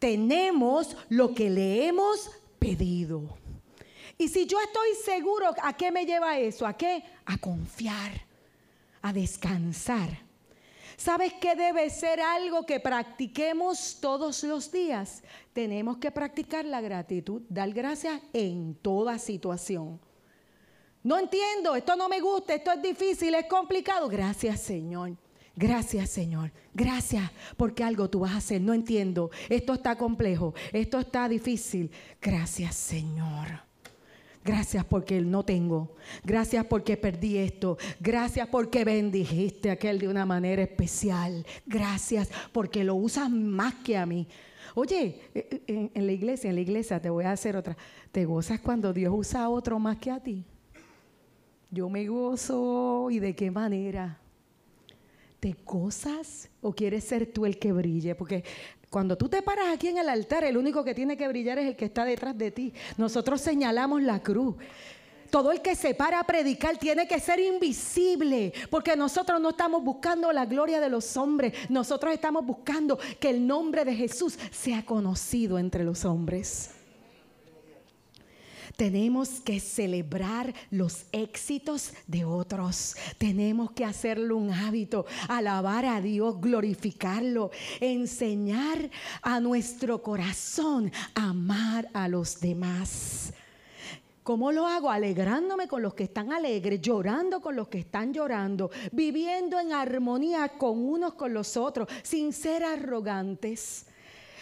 [0.00, 3.22] tenemos lo que le hemos pedido.
[4.18, 6.66] Y si yo estoy seguro, ¿a qué me lleva eso?
[6.66, 7.04] ¿A qué?
[7.24, 8.10] A confiar,
[9.00, 10.26] a descansar
[10.98, 15.22] ¿Sabes qué debe ser algo que practiquemos todos los días?
[15.52, 20.00] Tenemos que practicar la gratitud, dar gracias en toda situación.
[21.04, 24.08] No entiendo, esto no me gusta, esto es difícil, es complicado.
[24.08, 25.16] Gracias Señor.
[25.58, 28.60] Gracias Señor, gracias porque algo tú vas a hacer.
[28.60, 31.90] No entiendo, esto está complejo, esto está difícil.
[32.22, 33.48] Gracias Señor.
[34.44, 35.96] Gracias porque no tengo.
[36.22, 37.76] Gracias porque perdí esto.
[37.98, 41.44] Gracias porque bendijiste a aquel de una manera especial.
[41.66, 44.28] Gracias porque lo usas más que a mí.
[44.76, 47.76] Oye, eh, eh, en, en, la iglesia, en la iglesia te voy a hacer otra.
[48.12, 50.44] ¿Te gozas cuando Dios usa a otro más que a ti?
[51.68, 54.20] Yo me gozo y de qué manera.
[55.40, 58.14] ¿Te gozas o quieres ser tú el que brille?
[58.14, 58.42] Porque
[58.90, 61.68] cuando tú te paras aquí en el altar, el único que tiene que brillar es
[61.68, 62.72] el que está detrás de ti.
[62.96, 64.56] Nosotros señalamos la cruz.
[65.30, 69.84] Todo el que se para a predicar tiene que ser invisible, porque nosotros no estamos
[69.84, 74.86] buscando la gloria de los hombres, nosotros estamos buscando que el nombre de Jesús sea
[74.86, 76.70] conocido entre los hombres.
[78.78, 82.94] Tenemos que celebrar los éxitos de otros.
[83.18, 87.50] Tenemos que hacerlo un hábito, alabar a Dios, glorificarlo,
[87.80, 88.88] enseñar
[89.20, 93.32] a nuestro corazón a amar a los demás.
[94.22, 94.92] ¿Cómo lo hago?
[94.92, 100.50] Alegrándome con los que están alegres, llorando con los que están llorando, viviendo en armonía
[100.50, 103.87] con unos con los otros, sin ser arrogantes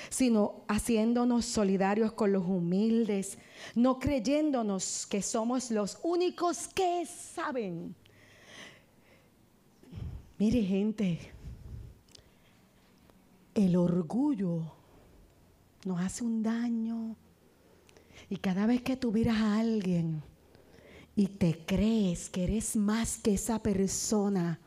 [0.09, 3.39] sino haciéndonos solidarios con los humildes,
[3.75, 7.95] no creyéndonos que somos los únicos que saben.
[10.39, 11.33] Mire gente,
[13.55, 14.73] el orgullo
[15.85, 17.17] nos hace un daño.
[18.29, 20.23] Y cada vez que tú miras a alguien
[21.15, 24.59] y te crees que eres más que esa persona,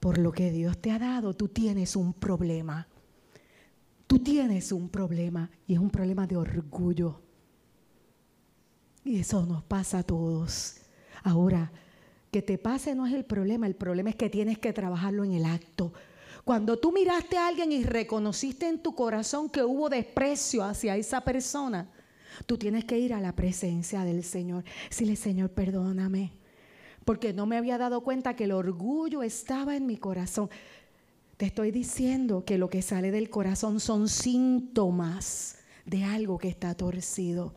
[0.00, 2.88] por lo que Dios te ha dado, tú tienes un problema.
[4.06, 7.20] Tú tienes un problema y es un problema de orgullo.
[9.04, 10.76] Y eso nos pasa a todos.
[11.22, 11.70] Ahora,
[12.30, 15.32] que te pase no es el problema, el problema es que tienes que trabajarlo en
[15.32, 15.92] el acto.
[16.44, 21.22] Cuando tú miraste a alguien y reconociste en tu corazón que hubo desprecio hacia esa
[21.22, 21.90] persona,
[22.44, 24.64] tú tienes que ir a la presencia del Señor.
[24.98, 26.32] Dile, Señor, perdóname,
[27.04, 30.50] porque no me había dado cuenta que el orgullo estaba en mi corazón.
[31.36, 36.74] Te estoy diciendo que lo que sale del corazón son síntomas de algo que está
[36.74, 37.54] torcido.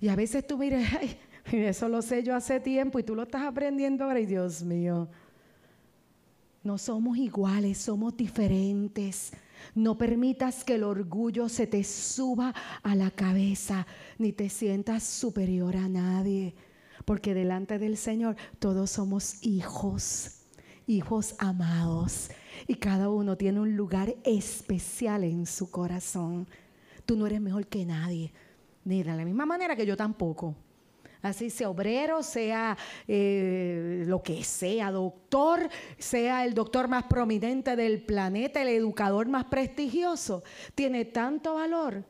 [0.00, 1.18] Y a veces tú miras, ay,
[1.52, 5.08] eso lo sé yo hace tiempo y tú lo estás aprendiendo ahora y Dios mío.
[6.62, 9.32] No somos iguales, somos diferentes.
[9.74, 13.86] No permitas que el orgullo se te suba a la cabeza,
[14.18, 16.54] ni te sientas superior a nadie,
[17.04, 20.42] porque delante del Señor todos somos hijos,
[20.86, 22.30] hijos amados,
[22.66, 26.46] y cada uno tiene un lugar especial en su corazón.
[27.04, 28.32] Tú no eres mejor que nadie,
[28.84, 30.54] ni de la misma manera que yo tampoco.
[31.22, 32.76] Así sea obrero, sea
[33.08, 39.46] eh, lo que sea, doctor, sea el doctor más prominente del planeta, el educador más
[39.46, 40.44] prestigioso,
[40.74, 42.04] tiene tanto valor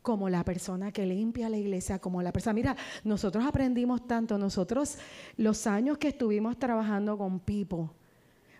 [0.00, 2.54] como la persona que limpia la iglesia, como la persona.
[2.54, 4.98] Mira, nosotros aprendimos tanto, nosotros
[5.36, 7.92] los años que estuvimos trabajando con Pipo,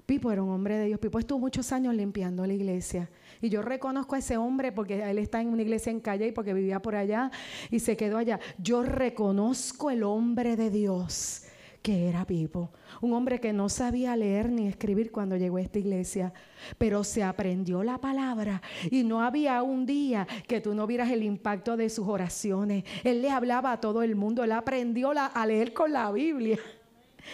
[0.06, 1.00] Pipo era un hombre de Dios.
[1.00, 3.10] Pipo estuvo muchos años limpiando la iglesia.
[3.42, 6.32] Y yo reconozco a ese hombre porque él está en una iglesia en calle y
[6.32, 7.30] porque vivía por allá
[7.70, 8.38] y se quedó allá.
[8.58, 11.42] Yo reconozco el hombre de Dios
[11.86, 12.72] que era Pipo.
[13.00, 16.32] Un hombre que no sabía leer ni escribir cuando llegó a esta iglesia,
[16.78, 21.22] pero se aprendió la palabra y no había un día que tú no vieras el
[21.22, 22.82] impacto de sus oraciones.
[23.04, 26.58] Él le hablaba a todo el mundo, él aprendió a leer con la Biblia.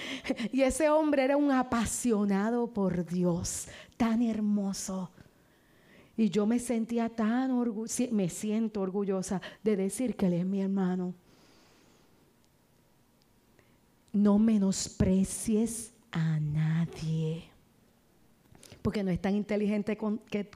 [0.53, 5.11] Y ese hombre era un apasionado por Dios, tan hermoso.
[6.17, 10.61] Y yo me sentía tan orgullosa, me siento orgullosa de decir que él es mi
[10.61, 11.15] hermano.
[14.13, 17.45] No menosprecies a nadie,
[18.83, 19.97] porque no es tan inteligente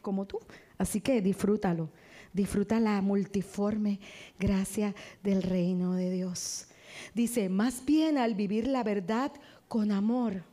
[0.03, 0.39] como tú.
[0.77, 1.89] Así que disfrútalo,
[2.35, 3.99] disfruta la multiforme
[4.39, 6.69] gracia del reino de Dios.
[7.15, 9.33] Dice, más bien al vivir la verdad
[9.69, 10.45] con amor,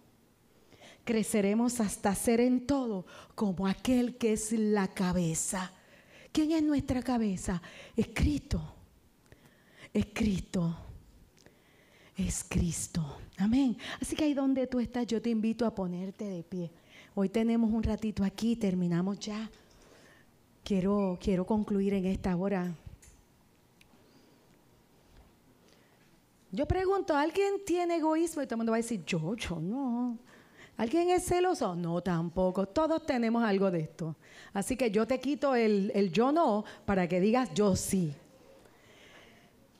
[1.03, 5.71] creceremos hasta ser en todo como aquel que es la cabeza.
[6.31, 7.61] ¿Quién es nuestra cabeza?
[7.95, 8.61] Es Cristo.
[9.93, 10.75] Es Cristo.
[12.17, 13.17] Es Cristo.
[13.37, 13.77] Amén.
[14.01, 16.71] Así que ahí donde tú estás, yo te invito a ponerte de pie.
[17.15, 19.49] Hoy tenemos un ratito aquí, terminamos ya.
[20.63, 22.73] Quiero, quiero concluir en esta hora
[26.54, 28.43] Yo pregunto, ¿alguien tiene egoísmo?
[28.43, 30.20] Y todo el mundo va a decir, yo, yo no.
[30.78, 31.76] ¿Alguien es celoso?
[31.76, 32.68] No, tampoco.
[32.68, 34.16] Todos tenemos algo de esto.
[34.54, 38.14] Así que yo te quito el, el yo no para que digas yo sí.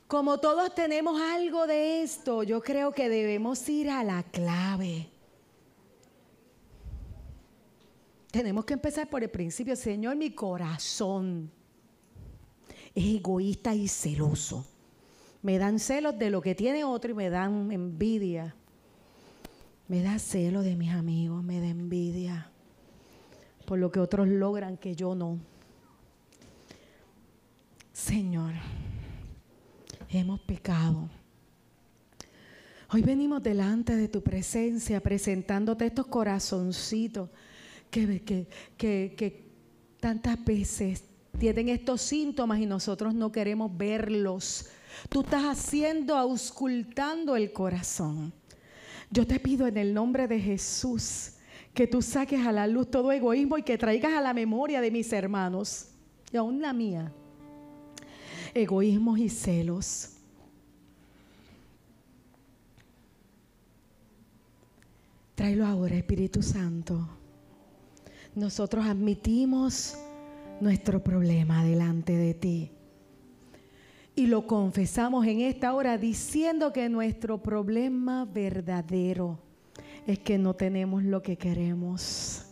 [0.08, 5.10] Como todos tenemos algo de esto, yo creo que debemos ir a la clave.
[8.32, 9.76] Tenemos que empezar por el principio.
[9.76, 11.52] Señor, mi corazón
[12.96, 14.73] es egoísta y celoso.
[15.44, 18.56] Me dan celos de lo que tiene otro y me dan envidia.
[19.88, 22.50] Me da celo de mis amigos, me da envidia
[23.66, 25.40] por lo que otros logran que yo no.
[27.92, 28.54] Señor,
[30.10, 31.10] hemos pecado.
[32.92, 37.30] Hoy venimos delante de tu presencia presentándote estos corazoncitos
[37.90, 39.52] que, que, que, que
[40.00, 41.04] tantas veces
[41.40, 44.70] tienen estos síntomas y nosotros no queremos verlos
[45.10, 48.34] Tú estás haciendo, auscultando el corazón.
[49.10, 51.34] Yo te pido en el nombre de Jesús
[51.74, 54.92] que tú saques a la luz todo egoísmo y que traigas a la memoria de
[54.92, 55.90] mis hermanos
[56.32, 57.12] y aún la mía.
[58.54, 60.10] Egoísmos y celos.
[65.36, 67.08] Tráelo ahora, Espíritu Santo.
[68.36, 69.96] Nosotros admitimos
[70.60, 72.73] nuestro problema delante de ti
[74.16, 79.40] y lo confesamos en esta hora diciendo que nuestro problema verdadero
[80.06, 82.46] es que no tenemos lo que queremos,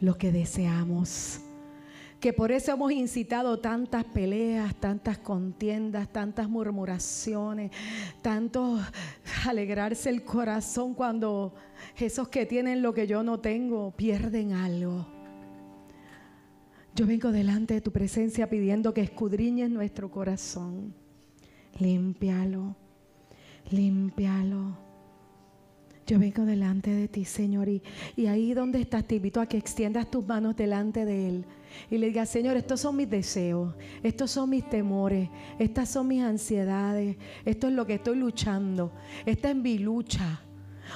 [0.00, 1.40] lo que deseamos.
[2.20, 7.70] Que por eso hemos incitado tantas peleas, tantas contiendas, tantas murmuraciones,
[8.22, 8.80] tanto
[9.46, 11.54] alegrarse el corazón cuando
[11.96, 15.06] esos que tienen lo que yo no tengo pierden algo.
[16.94, 20.94] Yo vengo delante de tu presencia pidiendo que escudriñes nuestro corazón.
[21.80, 22.76] Límpialo,
[23.70, 24.78] límpialo.
[26.06, 27.82] Yo vengo delante de ti, Señor, y,
[28.14, 31.46] y, ahí donde estás te invito a que extiendas tus manos delante de Él
[31.90, 36.22] y le digas, Señor, estos son mis deseos, estos son mis temores, estas son mis
[36.22, 38.92] ansiedades, esto es lo que estoy luchando,
[39.24, 40.43] esta es mi lucha.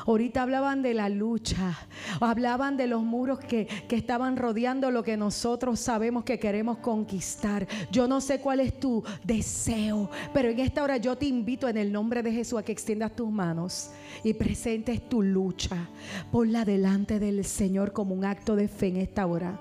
[0.07, 1.77] Ahorita hablaban de la lucha,
[2.21, 7.67] hablaban de los muros que, que, estaban rodeando lo que nosotros sabemos que queremos conquistar.
[7.91, 11.77] Yo no sé cuál es tu deseo, pero en esta hora yo te invito en
[11.77, 13.91] el nombre de Jesús a que extiendas tus manos
[14.25, 15.89] y presentes tu lucha.
[16.31, 19.61] Ponla delante del Señor como un acto de fe en esta hora.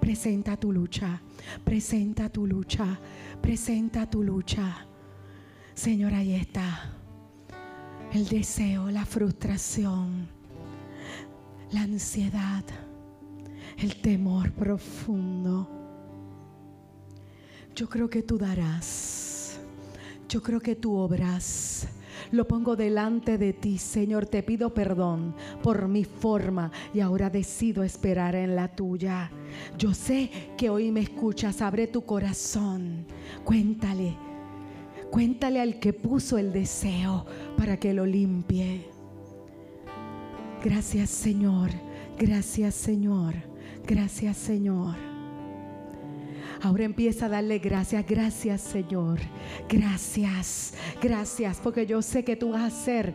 [0.00, 1.20] Presenta tu lucha,
[1.64, 2.98] presenta tu lucha,
[3.40, 4.86] presenta tu lucha.
[5.74, 7.01] Señor, ahí está
[8.12, 10.28] el deseo, la frustración,
[11.70, 12.64] la ansiedad,
[13.78, 15.68] el temor profundo.
[17.74, 19.58] Yo creo que tú darás,
[20.28, 21.88] yo creo que tú obras.
[22.30, 24.26] Lo pongo delante de ti, Señor.
[24.26, 29.30] Te pido perdón por mi forma y ahora decido esperar en la tuya.
[29.76, 31.60] Yo sé que hoy me escuchas.
[31.60, 33.04] Abre tu corazón.
[33.44, 34.31] Cuéntale
[35.12, 37.26] Cuéntale al que puso el deseo
[37.58, 38.86] para que lo limpie.
[40.64, 41.68] Gracias Señor,
[42.18, 43.34] gracias Señor,
[43.86, 44.94] gracias Señor.
[46.62, 49.18] Ahora empieza a darle gracias, gracias Señor,
[49.68, 53.12] gracias, gracias, porque yo sé que tú vas a hacer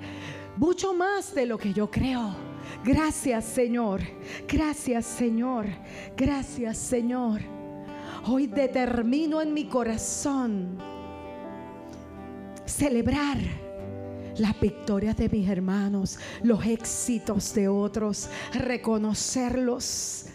[0.56, 2.36] mucho más de lo que yo creo.
[2.86, 4.02] Gracias Señor,
[4.48, 5.66] gracias Señor,
[6.16, 7.42] gracias Señor.
[8.28, 10.78] Hoy determino en mi corazón
[12.68, 13.38] celebrar
[14.38, 20.28] las victorias de mis hermanos, los éxitos de otros, reconocerlos,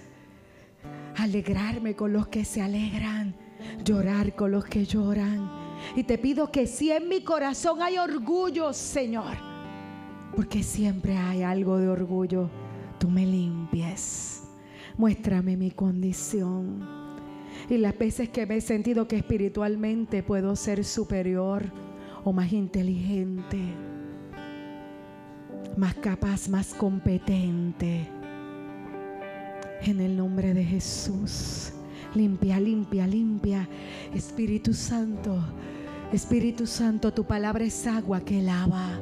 [1.16, 3.34] alegrarme con los que se alegran,
[3.84, 5.50] llorar con los que lloran.
[5.94, 9.36] Y te pido que si en mi corazón hay orgullo, Señor,
[10.34, 12.50] porque siempre hay algo de orgullo,
[12.98, 14.42] tú me limpies.
[14.96, 17.02] Muéstrame mi condición.
[17.68, 21.70] Y las veces que me he sentido que espiritualmente puedo ser superior,
[22.24, 23.58] o más inteligente,
[25.76, 28.08] más capaz, más competente.
[29.82, 31.72] En el nombre de Jesús.
[32.14, 33.68] Limpia, limpia, limpia.
[34.14, 35.36] Espíritu Santo,
[36.12, 39.00] Espíritu Santo, tu palabra es agua que lava.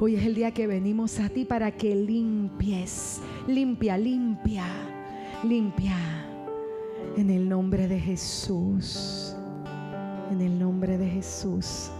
[0.00, 3.20] Hoy es el día que venimos a ti para que limpies.
[3.46, 4.66] Limpia, limpia,
[5.42, 5.96] limpia.
[7.16, 9.36] En el nombre de Jesús.
[10.30, 11.90] En el nombre de Jesús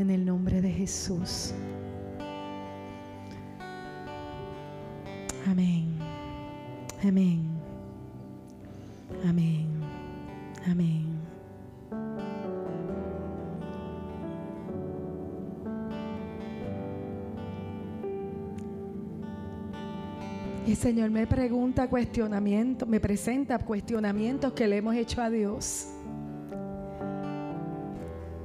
[0.00, 1.52] en el nombre de Jesús.
[5.46, 5.86] Amén.
[7.02, 7.42] Amén.
[9.24, 9.66] Amén.
[10.66, 11.06] Amén.
[20.66, 25.88] El Señor me pregunta cuestionamientos, me presenta cuestionamientos que le hemos hecho a Dios.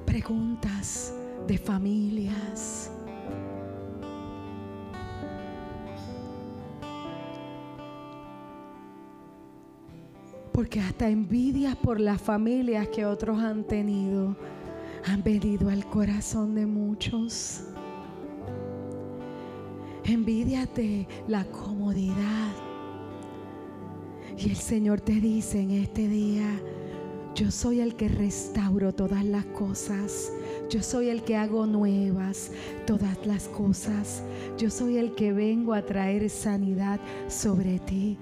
[0.05, 1.13] Preguntas
[1.47, 2.91] de familias.
[10.51, 14.35] Porque hasta envidias por las familias que otros han tenido
[15.05, 17.63] han venido al corazón de muchos.
[20.05, 22.51] Envidia de la comodidad.
[24.37, 26.61] Y el Señor te dice en este día,
[27.35, 30.31] yo soy el que restauro todas las cosas.
[30.69, 32.51] Yo soy el que hago nuevas
[32.85, 34.21] todas las cosas.
[34.57, 38.19] Yo soy el que vengo a traer sanidad sobre ti.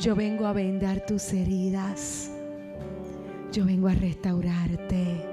[0.00, 2.30] Yo vengo a vendar tus heridas.
[3.52, 5.26] Yo vengo a restaurarte.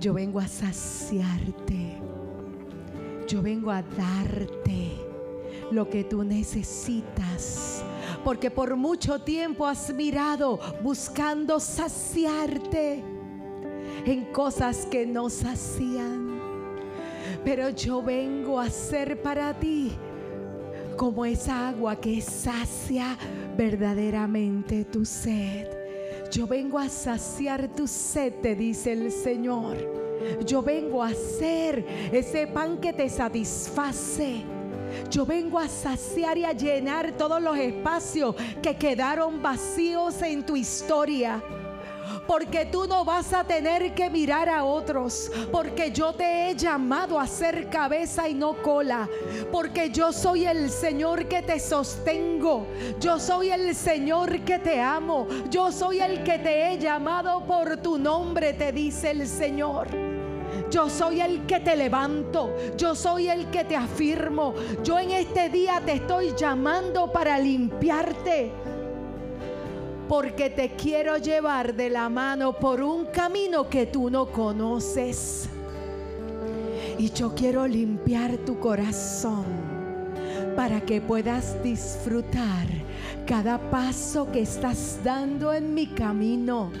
[0.00, 1.98] Yo vengo a saciarte.
[3.28, 4.92] Yo vengo a darte
[5.70, 7.69] lo que tú necesitas.
[8.24, 13.02] Porque por mucho tiempo has mirado buscando saciarte
[14.04, 16.40] en cosas que nos hacían.
[17.44, 19.92] Pero yo vengo a ser para ti
[20.96, 23.16] como esa agua que sacia
[23.56, 25.66] verdaderamente tu sed.
[26.30, 29.78] Yo vengo a saciar tu sed, te dice el Señor.
[30.44, 34.44] Yo vengo a ser ese pan que te satisface.
[35.10, 40.56] Yo vengo a saciar y a llenar todos los espacios que quedaron vacíos en tu
[40.56, 41.42] historia.
[42.26, 47.18] Porque tú no vas a tener que mirar a otros, porque yo te he llamado
[47.18, 49.08] a ser cabeza y no cola,
[49.50, 52.66] porque yo soy el Señor que te sostengo,
[53.00, 57.76] yo soy el Señor que te amo, yo soy el que te he llamado por
[57.78, 60.09] tu nombre, te dice el Señor.
[60.70, 62.54] Yo soy el que te levanto.
[62.76, 64.54] Yo soy el que te afirmo.
[64.82, 68.52] Yo en este día te estoy llamando para limpiarte
[70.10, 75.48] porque te quiero llevar de la mano por un camino que tú no conoces.
[76.98, 79.44] Y yo quiero limpiar tu corazón
[80.56, 82.66] para que puedas disfrutar
[83.24, 86.72] cada paso que estás dando en mi camino.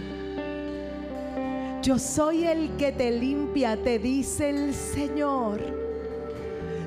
[1.82, 5.60] Yo soy el que te limpia, te dice el Señor.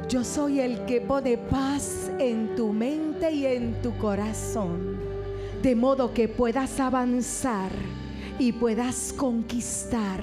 [0.07, 4.99] Yo soy el que pone paz en tu mente y en tu corazón,
[5.63, 7.71] de modo que puedas avanzar
[8.37, 10.21] y puedas conquistar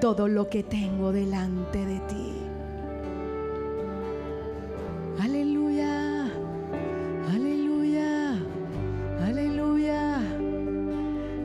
[0.00, 2.32] todo lo que tengo delante de ti.
[5.20, 5.99] Aleluya,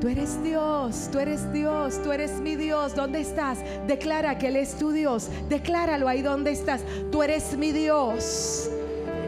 [0.06, 2.94] Tú eres Dios, tú eres Dios, tú eres mi Dios.
[2.94, 3.58] ¿Dónde estás?
[3.88, 5.30] Declara que Él es tu Dios.
[5.50, 6.84] Decláralo ahí donde estás.
[7.12, 8.70] Tú eres mi Dios.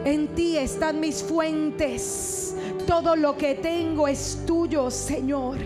[0.04, 2.54] En ti están mis fuentes.
[2.86, 5.56] Todo lo que tengo es tuyo, Señor.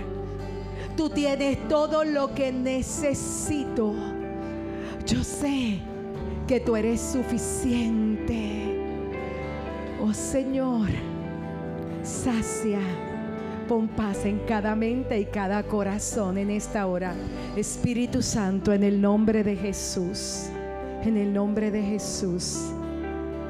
[0.96, 3.92] Tú tienes todo lo que necesito.
[5.06, 5.78] Yo sé
[6.48, 8.78] que tú eres suficiente.
[10.02, 10.88] Oh Señor,
[12.02, 12.80] sacia,
[13.72, 13.88] pon
[14.24, 17.14] en cada mente y cada corazón en esta hora.
[17.56, 20.50] Espíritu Santo, en el nombre de Jesús,
[21.02, 22.70] en el nombre de Jesús,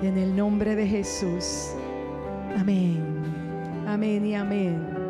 [0.01, 1.71] en el nombre de Jesús.
[2.57, 3.03] Amén,
[3.89, 5.02] amén y amén.